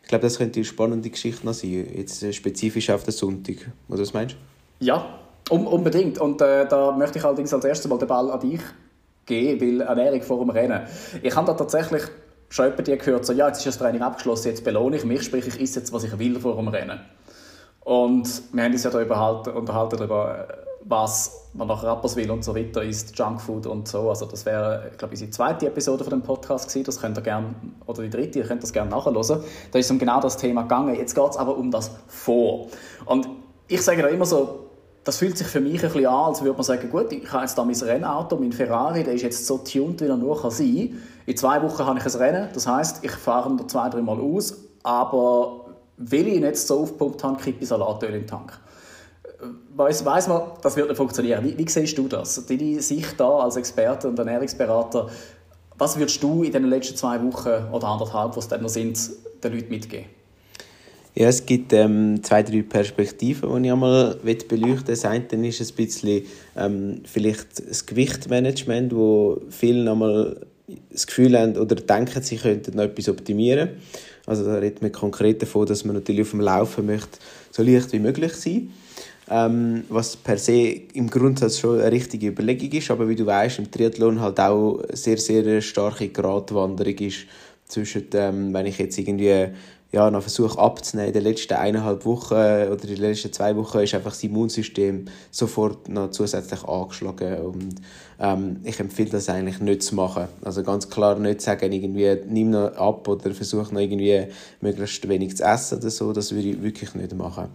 [0.03, 3.55] Ich glaube, das könnte eine spannende Geschichte noch sein, jetzt spezifisch auf den Sonntag.
[3.89, 4.35] Oder was meinst
[4.79, 4.85] du?
[4.85, 5.19] Ja,
[5.49, 6.19] unbedingt.
[6.19, 8.61] Und äh, da möchte ich allerdings als erstes mal den Ball an dich
[9.25, 10.81] geben, weil Ernährung vor dem Rennen.
[11.21, 12.03] Ich habe da tatsächlich
[12.49, 15.47] schon jemanden gehört, so, ja, jetzt ist das Training abgeschlossen, jetzt belohne ich mich, sprich,
[15.47, 16.99] ich esse jetzt, was ich will vor dem Rennen.
[17.83, 20.47] Und wir haben uns ja darüber unterhalten, darüber,
[20.85, 24.09] was man nach Rapperswil und so weiter isst, Junkfood und so.
[24.09, 26.85] Also das wäre, ich glaube, unsere zweite Episode von dem Podcast gewesen.
[26.85, 27.55] Das könnt ihr gerne,
[27.85, 29.15] oder die dritte, ihr könnt das gerne nachhören.
[29.15, 29.19] Da
[29.79, 30.95] ist es um genau das Thema gegangen.
[30.95, 32.67] Jetzt geht es aber um das Vor.
[33.05, 33.27] Und
[33.67, 34.69] ich sage da immer so,
[35.03, 37.43] das fühlt sich für mich ein bisschen an, als würde man sagen, gut, ich habe
[37.43, 40.51] jetzt da mein Rennauto, mein Ferrari, der ist jetzt so tuned, wie er nur kann
[40.51, 44.19] sein In zwei Wochen habe ich ein Rennen, das heißt, ich fahre ihn zwei, dreimal
[44.19, 45.65] aus, aber
[45.97, 48.57] weil ich ihn jetzt so aufgepumpt habe, kippe ich Salatöl in den Tank.
[49.75, 51.43] Weiss, weiss man, das wird nicht funktionieren.
[51.43, 52.45] Wie, wie siehst du das?
[52.45, 55.09] Deine Sicht da als Experte und Ernährungsberater,
[55.77, 58.97] was würdest du in den letzten zwei Wochen oder anderthalb, was dann noch sind,
[59.43, 60.05] den Leuten mitgeben?
[61.15, 64.77] Ja, es gibt ähm, zwei, drei Perspektiven, die ich einmal beleuchten will.
[64.85, 66.23] Das eine ist ein bisschen
[66.55, 70.41] ähm, vielleicht das Gewichtmanagement, wo viele einmal
[70.89, 73.69] das Gefühl haben oder denken, sie könnten noch etwas optimieren.
[74.25, 77.19] Also da redet man konkret davon, dass man natürlich auf dem Laufen möchte
[77.51, 78.71] so leicht wie möglich sein
[79.29, 83.59] ähm, was per se im Grundsatz schon eine richtige Überlegung ist, aber wie du weißt,
[83.59, 87.25] im Triathlon halt auch sehr, sehr starke Gratwanderung ist
[87.67, 89.47] zwischen, ähm, wenn ich jetzt irgendwie
[89.93, 91.09] ja, noch versuche abzunehmen.
[91.09, 95.05] In den letzten eineinhalb Wochen oder in den letzten zwei Wochen ist einfach das Immunsystem
[95.29, 97.75] sofort noch zusätzlich angeschlagen und
[98.19, 100.29] ähm, ich empfehle das eigentlich nicht zu machen.
[100.43, 104.25] Also ganz klar nicht sagen, irgendwie nimm noch ab oder versuche noch irgendwie
[104.61, 107.49] möglichst wenig zu essen oder so, das würde ich wirklich nicht machen.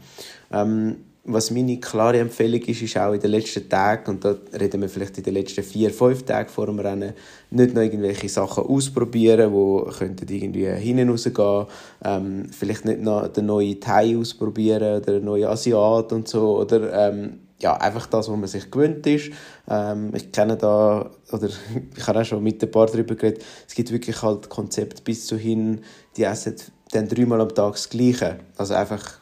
[0.53, 4.81] Ähm, was meine klare Empfehlung ist, ist auch in den letzten Tagen, und da reden
[4.81, 7.13] wir vielleicht in den letzten vier, fünf Tagen vor dem Rennen,
[7.51, 11.67] nicht noch irgendwelche Sachen ausprobieren, die könnten irgendwie hinten rausgehen.
[12.05, 16.59] Ähm, vielleicht nicht noch den neuen Thai ausprobieren oder den neuen Asiat und so.
[16.59, 19.31] Oder ähm, ja, einfach das, was man sich gewöhnt ist.
[19.69, 21.49] Ähm, ich kenne da, oder
[21.97, 25.27] ich habe auch schon mit ein paar darüber geredet, es gibt wirklich halt Konzepte bis
[25.27, 25.81] zu hin,
[26.17, 26.55] die essen
[26.93, 28.39] dann dreimal am Tag das Gleiche.
[28.57, 29.18] Also einfach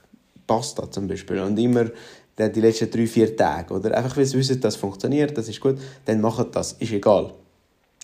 [0.47, 1.87] Pasta zum Beispiel und immer
[2.39, 3.73] die letzten drei, vier Tage.
[3.73, 7.33] Oder einfach, weil sie wissen, das funktioniert, das ist gut, dann machen das, ist egal.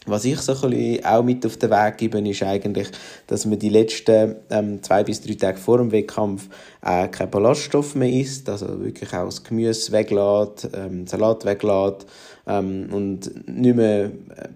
[0.07, 2.89] Was ich so ein auch mit auf den Weg gebe, ist eigentlich,
[3.29, 6.49] dass man die letzten ähm, zwei bis drei Tage vor dem Wettkampf
[6.85, 12.07] äh, keinen Ballaststoff mehr isst, also wirklich auch das Gemüse weglässt, ähm, Salat weglässt
[12.47, 14.11] ähm, und nicht mehr äh,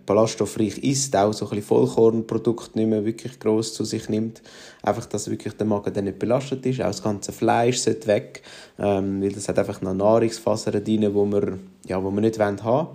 [0.05, 4.43] ballaststoffreich isst, auch so ein bisschen Vollkornprodukte nicht mehr wirklich gross zu sich nimmt.
[4.83, 6.81] Einfach, dass wirklich der Magen dann nicht belastet ist.
[6.81, 8.43] Auch das ganze Fleisch sollte weg,
[8.79, 12.63] ähm, weil das hat einfach noch Nahrungsfasern drin, wo wir, ja, wo wir nicht haben
[12.63, 12.87] wollen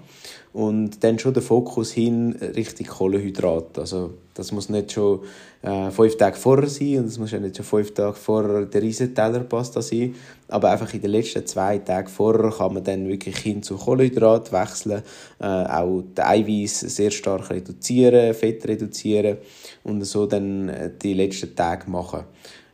[0.54, 3.80] und dann schon der Fokus hin Richtung Kohlenhydrat.
[3.80, 5.22] Also das muss nicht schon
[5.62, 8.82] äh, fünf Tage vorher sein und es muss ja nicht schon fünf Tage vorher der
[8.82, 10.16] Riesenteller Pasta sein,
[10.50, 14.52] aber einfach in den letzten zwei Tagen vorher kann man dann wirklich hin zu Kohlenhydrat
[14.52, 15.04] wechseln,
[15.40, 19.38] äh, auch den Eiweiß sehr stark reduzieren, Fett reduzieren
[19.84, 22.26] und so dann äh, die letzten Tage machen.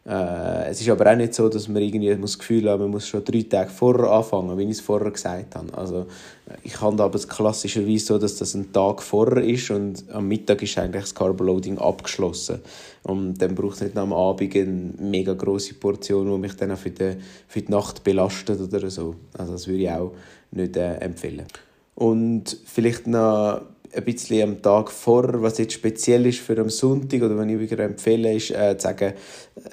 [0.07, 3.07] Äh, es ist aber auch nicht so, dass man irgendwie das Gefühl hat, man muss
[3.07, 5.77] schon drei Tage vorher anfangen, wie ich es vorher gesagt habe.
[5.77, 6.05] Also,
[6.63, 10.77] ich habe aber klassischerweise so, dass das ein Tag vorher ist und am Mittag ist
[10.77, 12.59] eigentlich das Carboloading abgeschlossen.
[13.03, 16.77] Und dann braucht es nicht am Abend eine mega grosse Portion, die mich dann auch
[16.77, 17.17] für die,
[17.49, 19.15] für die Nacht belastet oder so.
[19.37, 20.13] Also das würde ich auch
[20.51, 21.47] nicht äh, empfehlen.
[21.95, 23.61] Und vielleicht noch
[23.93, 27.59] ein bisschen am Tag vor, was jetzt speziell ist für am Sonntag oder wenn ich
[27.59, 29.13] wieder empfehle, ist äh, zu sagen,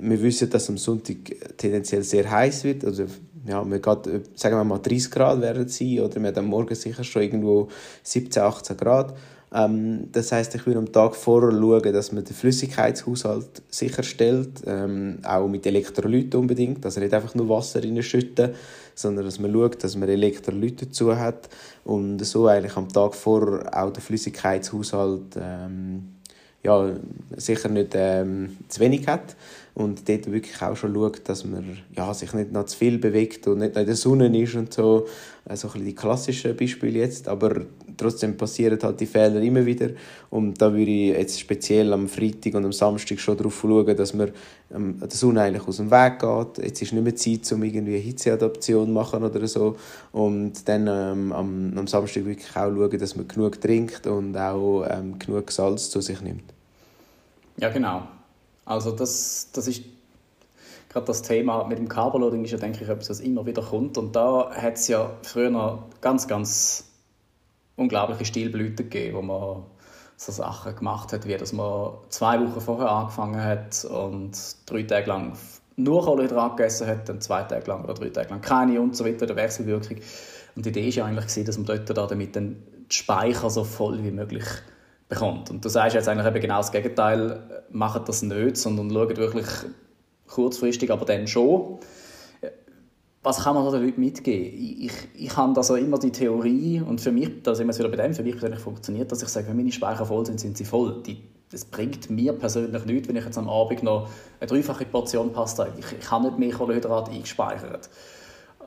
[0.00, 1.16] wir wissen, dass am Sonntag
[1.57, 3.07] tendenziell sehr heiß wird, also
[3.46, 6.46] ja, wir geht, äh, sagen wir mal 30 Grad werden sein oder wir haben am
[6.46, 7.68] Morgen sicher schon irgendwo
[8.03, 9.14] 17, 18 Grad
[9.55, 15.19] ähm, das heißt, ich würde am Tag vorher schauen, dass man den Flüssigkeitshaushalt sicherstellt, ähm,
[15.23, 18.51] auch mit Elektrolyten unbedingt, also nicht einfach nur Wasser reinschütten,
[18.97, 21.49] sondern dass man schaut, dass man Elektrolyte dazu hat.
[21.85, 26.14] Und so eigentlich am Tag vorher auch den Flüssigkeitshaushalt ähm,
[26.64, 26.90] ja,
[27.37, 29.37] sicher nicht ähm, zu wenig hat
[29.75, 33.47] und dort wirklich auch schon schaut, dass man ja, sich nicht noch zu viel bewegt
[33.49, 35.07] und nicht noch in der Sonne ist und so.
[35.45, 37.63] Also ein die klassischen Beispiele jetzt, aber
[37.97, 39.91] trotzdem passieren halt die Fehler immer wieder
[40.31, 44.15] und da würde ich jetzt speziell am Freitag und am Samstag schon darauf schauen, dass
[44.15, 44.31] man
[44.73, 46.65] ähm, der Sonne eigentlich aus dem Weg geht.
[46.65, 49.77] Jetzt ist nicht mehr Zeit, um irgendwie eine Hitzeadaption zu machen oder so
[50.13, 54.87] und dann ähm, am, am Samstag wirklich auch schauen, dass man genug trinkt und auch
[54.89, 56.55] ähm, genug Salz zu sich nimmt.
[57.57, 58.03] Ja, genau.
[58.64, 59.83] Also das, das ist
[60.88, 63.98] gerade das Thema mit dem Carboloading ist ja, denke ich, etwas, das immer wieder kommt.
[63.98, 66.90] Und da hat es ja früher noch ganz, ganz
[67.77, 69.64] unglaubliche Stilblüten gegeben, wo man
[70.16, 74.33] so Sachen gemacht hat, wie dass man zwei Wochen vorher angefangen hat und
[74.66, 75.37] drei Tage lang
[75.77, 79.05] nur Kohlenhydrat gegessen hat, dann zwei Tage lang oder drei Tage lang keine und so
[79.05, 79.98] weiter, der Wechselwirkung.
[80.55, 84.12] Und die Idee war ja eigentlich, dass man dort damit den Speicher so voll wie
[84.12, 84.44] möglich
[85.09, 85.51] bekommt.
[85.51, 89.47] Und du sagst jetzt eigentlich eben genau das Gegenteil, macht das nicht, sondern schaut wirklich
[90.27, 91.79] kurzfristig, aber dann schon.
[93.23, 94.85] Was kann man den Leuten mitgeben?
[94.85, 97.97] Ich, ich, habe also immer die Theorie, und für mich, da sind wir wieder bei
[97.97, 100.67] dem, für mich persönlich funktioniert dass ich sage, wenn meine Speicher voll sind, sind sie
[100.67, 101.03] voll.
[101.07, 105.33] Die, das bringt mir persönlich nichts, wenn ich jetzt am Abend noch eine dreifache Portion
[105.33, 107.88] Pasta ich, ich habe nicht mehr Kohlenhydrat eingespeichert.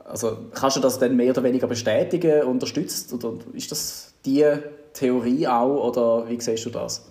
[0.04, 4.44] Also kannst du das dann mehr oder weniger bestätigen, unterstützt, oder ist das die
[4.92, 7.04] Theorie auch, oder wie siehst du das?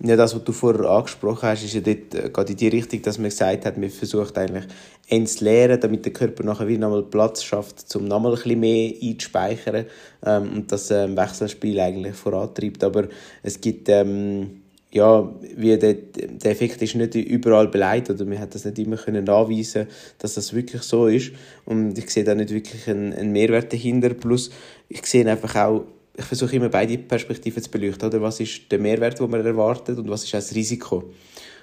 [0.00, 3.02] Ja, das, was du vorher angesprochen hast, ist ja dort äh, gerade in die Richtung,
[3.02, 4.64] dass man gesagt hat, man versucht eigentlich
[5.10, 8.60] eins zu leeren, damit der Körper nachher wieder nochmal Platz schafft, um nochmal ein bisschen
[8.60, 9.86] mehr einzuspeichern
[10.24, 12.84] ähm, und das ähm, Wechselspiel eigentlich vorantreibt.
[12.84, 13.08] Aber
[13.42, 18.54] es gibt ähm, ja, wie der, der Effekt ist nicht überall beleidigt oder man hat
[18.54, 19.86] das nicht immer können nachweisen,
[20.18, 21.32] dass das wirklich so ist
[21.66, 24.50] und ich sehe da nicht wirklich einen, einen Mehrwert dahinter, plus
[24.88, 25.84] ich sehe einfach auch,
[26.18, 29.98] ich versuche immer beide Perspektiven zu beleuchten, oder was ist der Mehrwert, den man erwartet
[29.98, 31.12] und was ist das Risiko.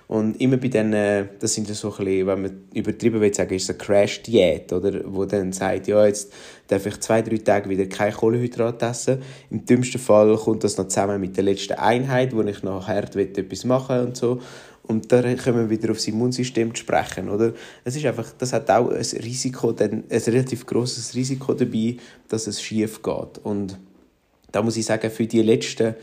[0.07, 3.55] Und immer bei denen, das sind ja so ein bisschen, wenn man übertrieben will sagen,
[3.55, 5.01] ist es eine Crash-Diät, oder?
[5.05, 6.31] Wo dann sagt, ja, jetzt
[6.67, 9.21] darf ich zwei, drei Tage wieder kein Kohlenhydrat essen.
[9.49, 13.15] Im dümmsten Fall kommt das noch zusammen mit der letzten Einheit, wo ich noch hart
[13.15, 14.39] etwas machen will und so.
[14.83, 17.53] Und da kommen wir wieder aufs Immunsystem zu sprechen, oder?
[17.83, 21.97] Es ist einfach, das hat auch ein Risiko, ein relativ großes Risiko dabei,
[22.29, 23.39] dass es schief geht.
[23.43, 23.79] Und
[24.55, 25.95] da muss ich sagen, für die letzten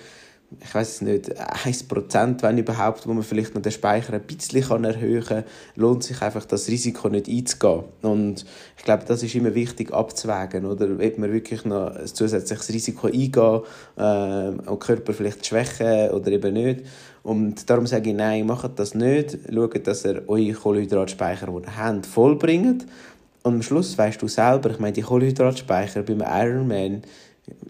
[0.61, 4.85] ich weiß es nicht, 1%, wenn überhaupt, wo man vielleicht noch den Speicher ein bisschen
[4.85, 5.45] erhöhen kann,
[5.77, 7.85] lohnt sich einfach das Risiko nicht einzugehen.
[8.03, 8.45] Und
[8.77, 10.89] ich glaube, das ist immer wichtig abzuwägen, oder?
[10.91, 13.61] Ob man wirklich noch ein zusätzliches Risiko eingehen
[13.97, 16.81] äh, und Körper vielleicht schwächen oder eben nicht.
[17.23, 19.39] Und darum sage ich, nein, macht das nicht.
[19.53, 22.87] Schaut, dass ihr eure Kohlenhydratspeicher, die ihr habt, vollbringt.
[23.45, 27.03] Und am Schluss weißt du selber, ich meine, die Kohlenhydratspeicher beim Ironman,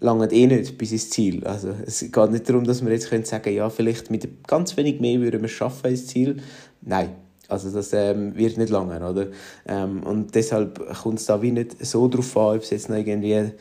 [0.01, 1.47] lange eh nicht bis ins Ziel.
[1.47, 5.01] Also es geht nicht darum, dass wir jetzt können sagen ja, vielleicht mit ganz wenig
[5.01, 6.43] mehr würden wir schaffen ins Ziel.
[6.83, 7.11] Nein,
[7.49, 9.29] also das ähm, wird nicht lange, oder?
[9.67, 12.97] Ähm, und deshalb kommt es da wie nicht so darauf an, ob es jetzt noch
[12.97, 13.53] irgendwie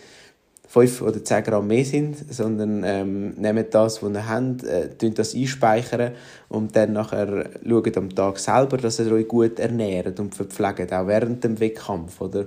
[0.67, 5.35] 5 oder 10 Gramm mehr sind, sondern ähm, nehmt das, was ihr habt, äh, das
[5.35, 6.13] einspeichern
[6.47, 11.07] und dann nachher schaut am Tag selber, dass ihr euch gut ernährt und verpflegt, auch
[11.07, 12.45] während dem Wettkampf, oder?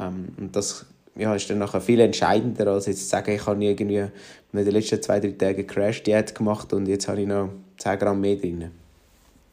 [0.00, 0.86] Ähm, und das
[1.16, 4.10] ja, ist dann nachher viel entscheidender, als jetzt zu sagen, ich habe irgendwie in
[4.52, 8.36] den letzten zwei, drei Tagen Crash-Diät gemacht und jetzt habe ich noch 10 Gramm mehr
[8.36, 8.70] drin.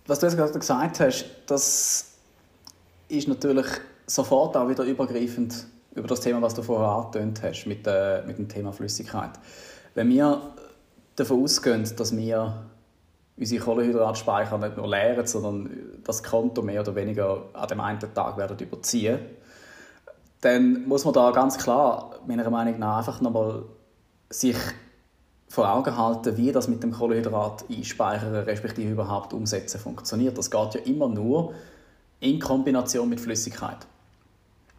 [0.08, 2.12] Was du jetzt gerade gesagt hast, das
[3.08, 3.68] ist natürlich
[4.06, 8.38] sofort auch wieder übergreifend über das Thema, was du vorher angetönt hast, mit, äh, mit
[8.38, 9.32] dem Thema Flüssigkeit.
[9.94, 10.42] Wenn wir
[11.16, 12.66] davon ausgehen, dass wir
[13.38, 15.70] unsere Kohlenhydratspeicher nicht nur leeren, sondern
[16.04, 19.20] das Konto mehr oder weniger an dem einen Tag werden überziehen,
[20.44, 23.64] dann muss man da ganz klar, meiner Meinung nach, einfach nochmal
[24.30, 24.58] sich
[25.48, 30.38] vor Augen halten, wie das mit dem Kohlenhydrat einspeichern respektive überhaupt umsetzen funktioniert.
[30.38, 31.54] Das geht ja immer nur
[32.20, 33.78] in Kombination mit Flüssigkeit.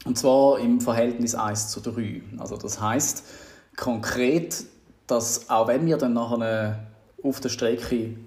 [0.05, 2.23] Und zwar im Verhältnis 1 zu 3.
[2.37, 3.25] Also das heißt
[3.75, 4.65] konkret,
[5.07, 6.89] dass auch wenn wir dann nachher
[7.23, 8.19] auf der Strecke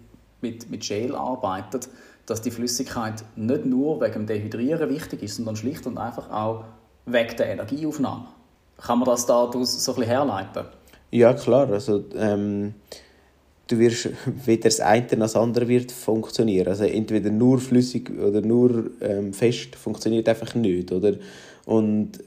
[0.41, 1.81] mit, mit Gel arbeiten,
[2.25, 6.63] dass die Flüssigkeit nicht nur wegen dem Dehydrieren wichtig ist, sondern schlicht und einfach auch
[7.07, 8.27] wegen der Energieaufnahme.
[8.77, 10.65] Kann man das daraus so ein bisschen herleiten?
[11.09, 11.69] Ja, klar.
[11.71, 12.75] Also, ähm,
[13.67, 14.09] du wirst
[14.45, 16.67] weder das eine noch das andere wird funktionieren.
[16.67, 20.91] Also entweder nur flüssig oder nur ähm, fest funktioniert einfach nicht.
[20.91, 21.13] Oder?
[21.65, 22.19] Und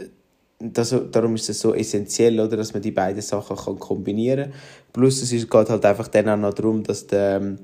[0.63, 4.61] das, darum ist es so essentiell, oder, dass man die beiden Sachen kann kombinieren kann.
[4.93, 7.57] Plus es geht halt einfach dann auch noch darum, dass der,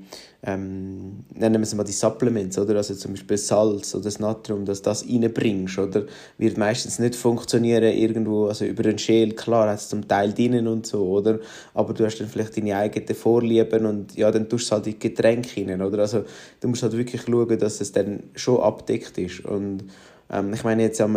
[0.43, 4.65] ähm, nennen wir es mal die Supplements, oder, also zum Beispiel Salz oder das Natrium,
[4.65, 6.05] dass das reinbringst, oder,
[6.39, 10.67] wird meistens nicht funktionieren irgendwo, also über ein Schäl, klar hat es zum Teil drinnen
[10.67, 11.39] und so, oder,
[11.75, 14.97] aber du hast dann vielleicht deine eigenen Vorlieben und ja, dann tust du halt die
[14.97, 16.23] Getränke rein, oder, also
[16.61, 19.45] du musst halt wirklich schauen, dass es dann schon abdeckt ist.
[19.45, 19.83] Und
[20.31, 21.15] ähm, ich meine jetzt am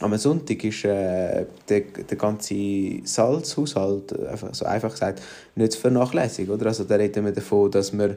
[0.00, 5.22] am Sonntag ist äh, der, der ganze Salzhaushalt, einfach, so einfach gesagt,
[5.54, 6.54] nicht zu vernachlässigen.
[6.54, 6.66] Oder?
[6.66, 8.16] Also, da reden wir davon, dass wir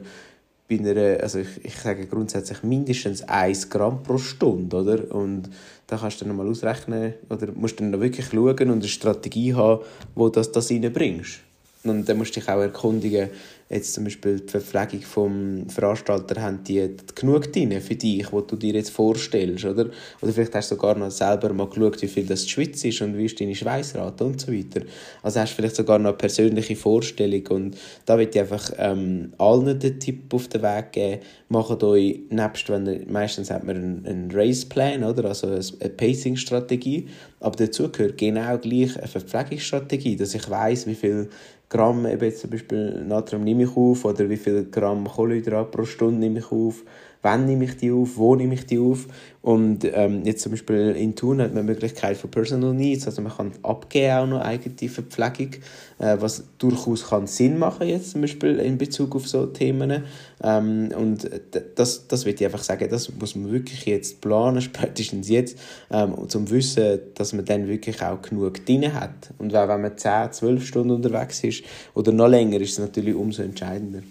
[0.68, 4.76] bei einer, also ich, ich sage grundsätzlich mindestens 1 Gramm pro Stunde.
[4.76, 5.14] Oder?
[5.14, 5.48] Und
[5.86, 9.82] da kannst du dann mal ausrechnen oder musst dann wirklich schauen und eine Strategie haben,
[10.14, 11.40] wo das, das reinbringst.
[11.82, 13.30] Und dann musst du dich auch erkundigen,
[13.70, 18.56] jetzt zum Beispiel die Verpflegung vom Veranstalter, haben die genug drin für dich, was du
[18.56, 19.90] dir jetzt vorstellst, oder?
[20.20, 23.00] Oder vielleicht hast du sogar noch selber mal geschaut, wie viel das die Schweiz ist
[23.00, 24.82] und wie ist deine Schweißrate und so weiter.
[25.22, 29.32] Also hast du vielleicht sogar noch eine persönliche Vorstellung und da würde ich einfach ähm,
[29.38, 33.76] allen den Tipp auf den Weg geben, macht euch, nebst, wenn ihr, meistens hat man
[33.76, 35.26] einen, einen Race-Plan, oder?
[35.26, 37.06] Also eine Pacing-Strategie,
[37.38, 41.30] aber dazu gehört genau gleich eine Verpflegungsstrategie, dass ich weiß, wie viel
[41.70, 45.84] Gramm eben jetzt zum Beispiel Natrium nehme ich auf oder wie viel Gramm Kohlenhydrat pro
[45.84, 46.84] Stunde nehme ich auf
[47.22, 49.06] wann nehme ich die auf, wo nehme ich die auf.
[49.42, 53.22] Und ähm, jetzt zum Beispiel in Thun hat man die Möglichkeit für Personal Needs, also
[53.22, 55.52] man kann abgeben auch noch eigene Verpflegung,
[55.98, 60.04] äh, was durchaus kann Sinn machen jetzt zum Beispiel in Bezug auf so Themen.
[60.42, 61.28] Ähm, und
[61.74, 65.58] das, das will ich einfach sagen, das muss man wirklich jetzt planen, spätestens jetzt,
[65.90, 69.30] ähm, um zu wissen, dass man dann wirklich auch genug drin hat.
[69.38, 71.64] Und wenn man 10, 12 Stunden unterwegs ist
[71.94, 74.02] oder noch länger, ist es natürlich umso entscheidender.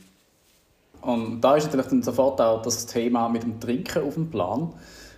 [1.02, 4.74] Und da ist natürlich dann sofort auch das Thema mit dem Trinken auf dem Plan,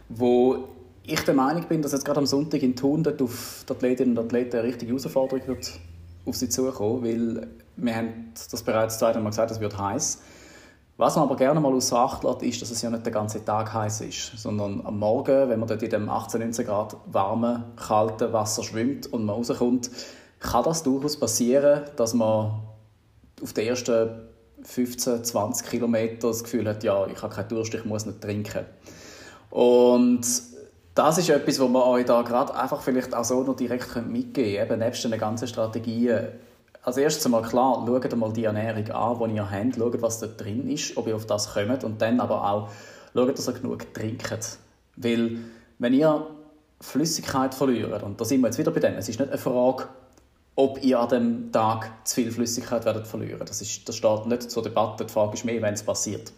[0.09, 0.67] wo
[1.03, 4.17] ich der Meinung bin, dass jetzt gerade am Sonntag in Thun dort auf die Athletinnen
[4.17, 5.71] und Athleten eine richtige Herausforderung wird
[6.25, 10.21] auf sie zukommen, weil wir haben das bereits das zweite Mal gesagt, es wird heiß.
[10.97, 13.43] Was man aber gerne mal außer Acht lässt, ist, dass es ja nicht den ganzen
[13.43, 17.63] Tag heiß ist, sondern am Morgen, wenn man dort in dem 18, 19 Grad warmen,
[17.75, 19.89] kalten Wasser schwimmt und man rauskommt,
[20.39, 22.61] kann das durchaus passieren, dass man
[23.41, 24.30] auf den ersten
[24.63, 28.65] 15, 20 Kilometer das Gefühl hat, ja, ich habe keinen Durst, ich muss nicht trinken.
[29.49, 30.21] Und
[30.95, 34.57] das ist etwas, wo man euch da gerade einfach vielleicht auch so noch direkt mitgeben
[34.57, 36.27] könnt, eben nebst den ganzen Strategien.
[36.83, 40.27] Als erstes einmal klar, schaut einmal die Ernährung an, die ihr habt, schaut, was da
[40.27, 42.69] drin ist, ob ihr auf das kommt und dann aber auch
[43.13, 44.57] schaut, dass ihr genug trinkt.
[44.95, 45.37] Weil,
[45.79, 46.27] wenn ihr
[46.81, 49.87] Flüssigkeit verliert, und da sind wir jetzt wieder bei dem, es ist nicht eine Frage,
[50.55, 53.41] ob ihr an dem Tag zu viel Flüssigkeit werdet verlieren.
[53.45, 55.05] Das, ist, das steht nicht zur Debatte.
[55.05, 56.31] Die Frage ist mehr, wenn es passiert.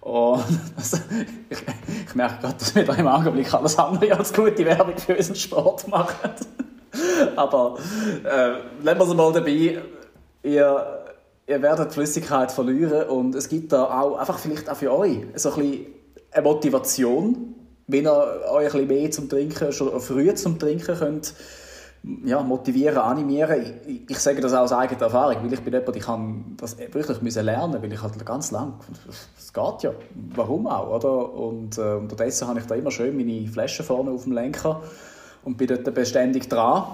[0.00, 0.44] Und
[0.76, 0.98] also,
[1.48, 1.58] ich,
[2.06, 5.36] ich, merke gerade, dass wir da im Augenblick alles andere als gute Werbung für unseren
[5.36, 6.30] Sport machen.
[7.36, 7.78] Aber
[8.24, 9.82] äh, lassen wir es mal dabei.
[10.42, 11.04] Ihr,
[11.46, 15.50] ihr werdet Flüssigkeit verlieren und es gibt da auch einfach vielleicht auch für euch so
[15.52, 15.86] ein bisschen
[16.30, 17.54] eine Motivation,
[17.86, 21.34] wenn ihr euch ein bisschen mehr zum Trinken, schon früh zum Trinken könnt
[22.24, 23.80] ja, motivieren, animieren.
[23.86, 26.78] Ich, ich, sage das auch aus eigener Erfahrung, weil ich bin jemand, ich kann das
[26.78, 28.74] wirklich müssen lernen, weil ich halt ganz lang,
[29.36, 29.92] es geht ja,
[30.34, 31.34] warum auch, oder?
[31.34, 34.82] Und äh, unterdessen habe ich da immer schön meine Flasche vorne auf dem Lenker
[35.44, 36.84] und bin dort beständig dran.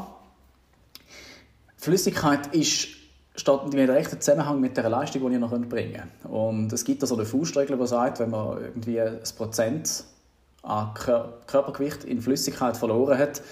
[1.77, 2.89] Flüssigkeit ist
[3.37, 6.33] steht in einem rechten Zusammenhang mit der Leistung, die ihr noch bringen könnt.
[6.33, 10.05] Und es gibt da so eine Faustregel, die sagt, wenn man irgendwie ein Prozent
[10.63, 13.43] an Körpergewicht in Flüssigkeit verloren hat,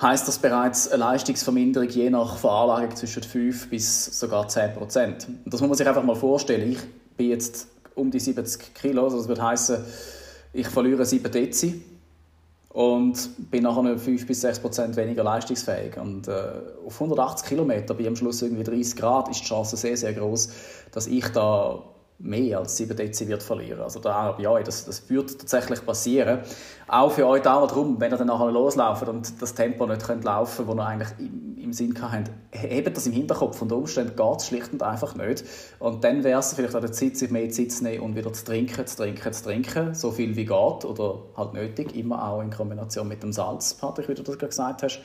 [0.00, 5.28] heißt das bereits eine Leistungsverminderung je nach Veranlagung zwischen 5 bis sogar 10 Prozent.
[5.44, 6.72] Das muss man sich einfach mal vorstellen.
[6.72, 6.80] Ich
[7.16, 9.84] bin jetzt um die 70 Kilo, also das würde heißen,
[10.54, 11.82] ich verliere 7 Dezi
[12.70, 15.98] und bin nachher 5 bis 6 Prozent weniger leistungsfähig.
[15.98, 16.52] Und äh,
[16.86, 20.50] auf 180 Kilometer bei am Schluss irgendwie 30 Grad ist die Chance sehr, sehr groß,
[20.90, 21.82] dass ich da
[22.22, 23.80] mehr als 7 Dezi wird verlieren.
[23.80, 26.40] Also da ja, das, das wird tatsächlich passieren.
[26.86, 30.24] Auch für euch dauert darum, wenn ihr dann nachher loslauft und das Tempo nicht könnt
[30.24, 33.60] laufen könnt, das ihr eigentlich im, im Sinn habt, hebt das im Hinterkopf.
[33.60, 35.44] Unter Umständen geht es schlicht und einfach nicht.
[35.80, 38.32] Und dann wäre es vielleicht an der Zeit, sich mehr Zeit zu nehmen und wieder
[38.32, 42.40] zu trinken, zu trinken, zu trinken, so viel wie geht oder halt nötig, immer auch
[42.40, 45.00] in Kombination mit dem Salz, Patrick, wie du das gerade gesagt hast.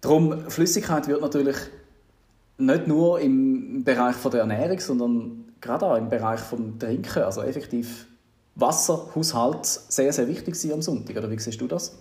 [0.00, 1.56] Darum, Flüssigkeit wird natürlich
[2.58, 7.42] nicht nur im Bereich von der Ernährung, sondern gerade auch im Bereich vom Trinken, also
[7.42, 8.06] effektiv
[8.54, 11.16] Wasserhaushalt, sehr, sehr wichtig sein am Sonntag.
[11.16, 11.96] Oder wie siehst du das?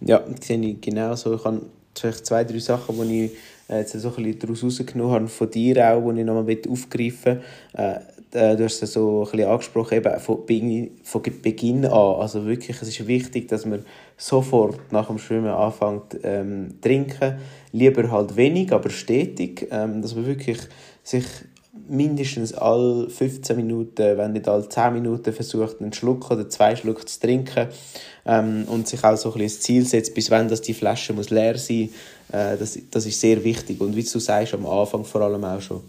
[0.00, 1.34] Ja, das sehe ich genau so.
[1.34, 1.62] Ich habe
[1.94, 3.32] zwei, drei Sachen, die ich
[3.68, 7.40] äh, jetzt so ein bisschen daraus rausgenommen habe, von dir auch, die ich nochmal aufgreifen
[7.72, 8.14] möchte.
[8.34, 12.20] Äh, du hast es so ein bisschen angesprochen, eben von, von Beginn an.
[12.20, 13.84] Also wirklich, es ist wichtig, dass man
[14.16, 17.38] sofort nach dem Schwimmen anfängt ähm, trinken.
[17.72, 19.68] Lieber halt wenig, aber stetig.
[19.70, 20.58] Ähm, dass man wirklich
[21.04, 21.24] sich
[21.88, 27.08] mindestens alle 15 Minuten, wenn nicht alle 10 Minuten versucht, einen Schluck oder zwei Schluck
[27.08, 27.68] zu trinken
[28.24, 31.30] ähm, und sich auch so ein bisschen Ziel setzt, bis wann das die Flasche muss
[31.30, 31.90] leer sein
[32.32, 35.60] äh, das, das ist sehr wichtig und wie du sagst, am Anfang vor allem auch
[35.60, 35.82] schon.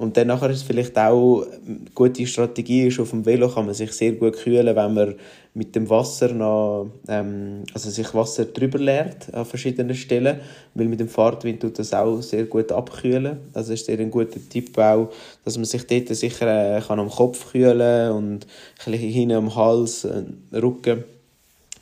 [0.00, 3.74] Und dann nachher ist vielleicht auch eine gute Strategie, ist auf dem Velo kann man
[3.74, 5.14] sich sehr gut kühlen, wenn man
[5.52, 10.40] mit dem Wasser noch, ähm, also sich Wasser drüber leert an verschiedenen Stellen,
[10.72, 13.40] weil mit dem Fahrtwind tut das auch sehr gut abkühlen.
[13.52, 15.10] Also ist sehr ein guter Tipp auch,
[15.44, 18.46] dass man sich dort sicher äh, kann am Kopf kühlen und
[18.86, 20.22] ein bisschen hinten am Hals, äh,
[20.56, 21.04] Rücken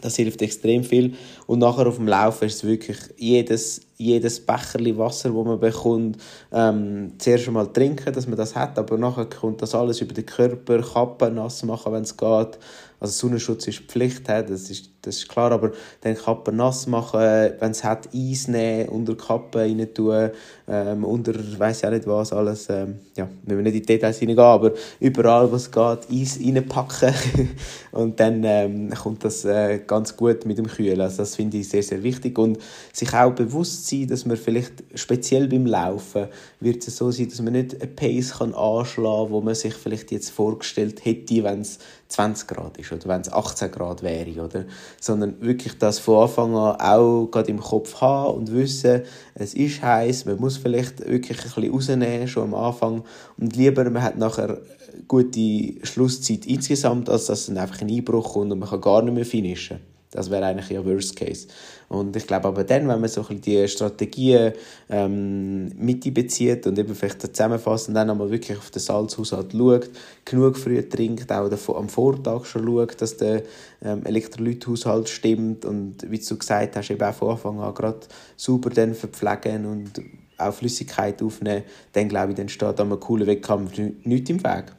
[0.01, 1.15] das hilft extrem viel.
[1.47, 6.19] Und nachher auf dem Laufen ist es wirklich jedes, jedes Becherli Wasser, das man bekommt,
[6.53, 10.27] ähm, zuerst einmal trinken, dass man das hat, aber nachher kommt das alles über den
[10.27, 12.59] Körper, Kappen nass machen, wenn es geht.
[13.01, 15.71] Also Sonnenschutz ist Pflicht, das ist, das ist klar, aber
[16.01, 20.31] dann Kappen nass machen, wenn es hat, Eis nehmen, unter die Kappe rein tun,
[20.67, 24.19] ähm, unter, weiß auch nicht was, alles, ähm, ja, wir wollen nicht in die Details
[24.19, 27.15] hineingehen, aber überall, was geht, Eis reinpacken
[27.93, 31.69] und dann ähm, kommt das äh, ganz gut mit dem Kühlen, also das finde ich
[31.69, 32.59] sehr, sehr wichtig und
[32.93, 36.27] sich auch bewusst sein, dass man vielleicht speziell beim Laufen
[36.59, 39.75] wird es so sein, dass man nicht eine Pace kann anschlagen kann, wo man sich
[39.75, 41.79] vielleicht jetzt vorgestellt hätte, wenn es
[42.09, 44.65] 20 Grad ist oder wenn es 18 Grad wäre, oder?
[45.01, 49.03] Sondern wirklich das von Anfang an auch gerade im Kopf haben und wissen,
[49.35, 53.05] es ist heiß, man muss vielleicht wirklich ein bisschen rausnehmen, schon am Anfang
[53.37, 54.59] und lieber man hat nachher
[55.07, 59.15] gute Schlusszeit insgesamt, als dass dann einfach ein Einbruch kommt und man kann gar nicht
[59.15, 59.79] mehr finishen.
[60.11, 61.49] Das wäre eigentlich ja Worst Case.
[61.89, 64.53] Und ich glaube aber dann, wenn man so ein bisschen die Strategien
[64.89, 69.91] ähm, mit einbezieht und eben vielleicht zusammenfasst und dann einmal wirklich auf den Salzhaushalt schaut,
[70.25, 73.43] genug früh trinkt, auch am Vortag schon schaut, dass der
[73.83, 78.01] ähm, Elektrolythaushalt stimmt und wie du gesagt hast, eben auch von Anfang an gerade
[78.37, 80.03] sauber dann verpflegen und
[80.39, 84.73] auch Flüssigkeit aufnehmen, dann glaube ich, dann steht an einem coolen Wettkampf nichts im Weg.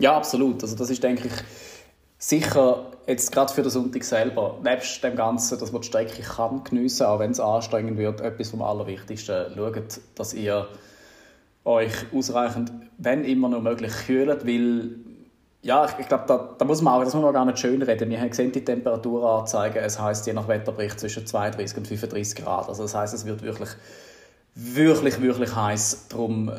[0.00, 0.62] Ja, absolut.
[0.62, 1.32] Also das ist, denke ich,
[2.18, 6.62] sicher jetzt gerade für den Sonntag selber, nebst dem Ganzen, dass man die Strecke kann
[6.62, 9.54] geniessen kann, auch wenn es anstrengend wird, etwas vom Allerwichtigsten.
[9.56, 10.68] Schaut, dass ihr
[11.64, 14.90] euch ausreichend, wenn immer noch möglich, kühlt, weil
[15.62, 17.82] ja, ich, ich glaube, da, da, muss man auch, das muss man gar nicht schön
[17.82, 18.10] reden.
[18.10, 22.68] Wir haben gesehen die Temperaturanzeigen, es heißt je nach Wetterbericht zwischen 32 und 35 Grad.
[22.68, 23.70] Also das heißt, es wird wirklich,
[24.54, 26.06] wirklich, wirklich heiß.
[26.10, 26.52] Darum äh,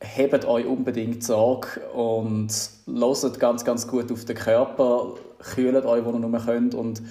[0.00, 2.48] hebt euch unbedingt Sorge und
[2.86, 5.14] loset ganz, ganz gut auf den Körper,
[5.54, 7.02] kühlt euch, wo ihr nur könnt und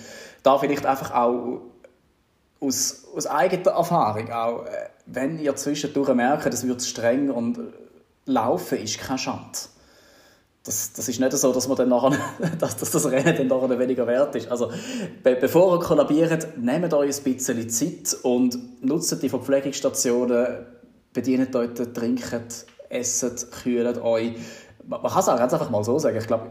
[0.44, 1.62] da vielleicht einfach auch
[2.60, 7.60] aus, aus eigener Erfahrung auch, äh, wenn ihr zwischendurch merkt, es wird streng und
[8.26, 9.60] laufen ist kein Schande.
[10.64, 12.18] Das, das ist nicht so, dass, man dann nachher,
[12.60, 14.50] dass, dass das Rennen dann nachher weniger wert ist.
[14.50, 14.72] Also,
[15.22, 20.66] be bevor ihr kollabiert, nehmt euch ein bisschen Zeit und nutzt die Verpflegungsstationen,
[21.12, 24.36] bedient euch, trinkt, esset, kühlt euch.
[24.88, 26.18] Man kann es auch ganz einfach mal so sagen.
[26.18, 26.50] Ich glaube,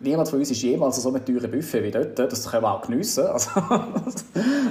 [0.00, 2.18] niemand von uns ist jemals so ein teures Buffet wie dort.
[2.18, 3.26] Das können wir auch geniessen.
[3.26, 3.50] Also,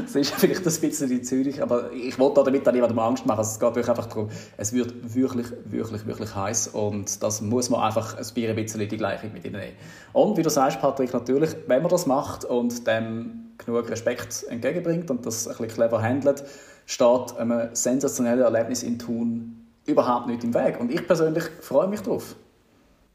[0.04, 3.40] das ist vielleicht ein bisschen in Zürich, aber ich wollte damit auch niemandem Angst machen.
[3.40, 7.82] Also, es geht einfach darum, es wird wirklich, wirklich, wirklich heiß und das muss man
[7.82, 9.76] einfach ein bisschen die Gleichung mit ihnen nehmen.
[10.14, 15.10] Und wie du sagst, Patrick, natürlich, wenn man das macht und dem genug Respekt entgegenbringt
[15.12, 16.44] und das ein bisschen clever handelt,
[16.86, 20.80] steht einem sensationellen Erlebnis in Thun überhaupt nicht im Weg.
[20.80, 22.36] Und ich persönlich freue mich darauf.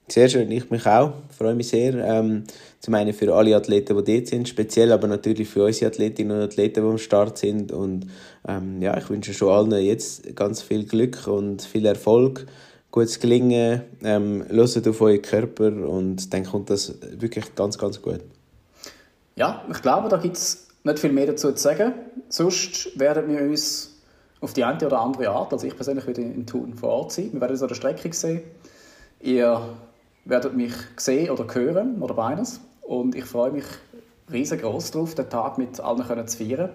[0.08, 1.14] Sehr schön, ich mich auch.
[1.36, 1.94] Freue mich sehr.
[1.94, 2.44] Ähm,
[2.78, 6.44] zum einen für alle Athleten, die dort sind, speziell, aber natürlich für unsere Athletinnen und
[6.44, 7.72] Athleten, die am Start sind.
[7.72, 8.06] Und
[8.46, 12.46] ähm, ja, ich wünsche schon allen jetzt ganz viel Glück und viel Erfolg,
[12.92, 13.82] gutes Gelingen.
[14.04, 18.20] Ähm, hört auf euren Körper und dann kommt das wirklich ganz, ganz gut.
[19.34, 21.94] Ja, ich glaube, da gibt es nicht viel mehr dazu zu sagen.
[22.28, 23.96] Sonst werden wir uns
[24.40, 27.32] auf die eine oder andere Art, also ich persönlich werde in Thun vor Ort sein,
[27.32, 28.42] wir werden uns an der Strecke sehen.
[29.20, 29.60] Ihr
[30.26, 32.60] werdet mich sehen oder hören oder beides.
[32.82, 33.64] Und ich freue mich
[34.30, 36.70] riesengroß darauf, den Tag mit allen zu feiern.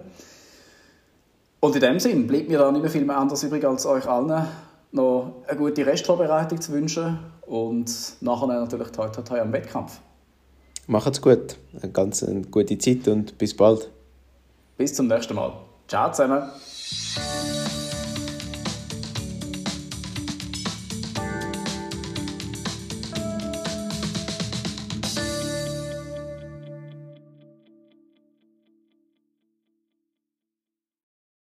[1.60, 4.06] Und in dem Sinn bleibt mir da nicht mehr viel mehr anderes übrig, als euch
[4.08, 4.46] allen
[4.90, 7.90] noch eine gute Restvorbereitung zu wünschen und
[8.20, 10.00] nachher natürlich toi toi toi am Wettkampf.
[10.86, 11.56] Macht's gut.
[11.80, 13.88] Eine ganz eine gute Zeit und bis bald.
[14.76, 15.52] Bis zum nächsten Mal.
[15.88, 16.50] Ciao zusammen.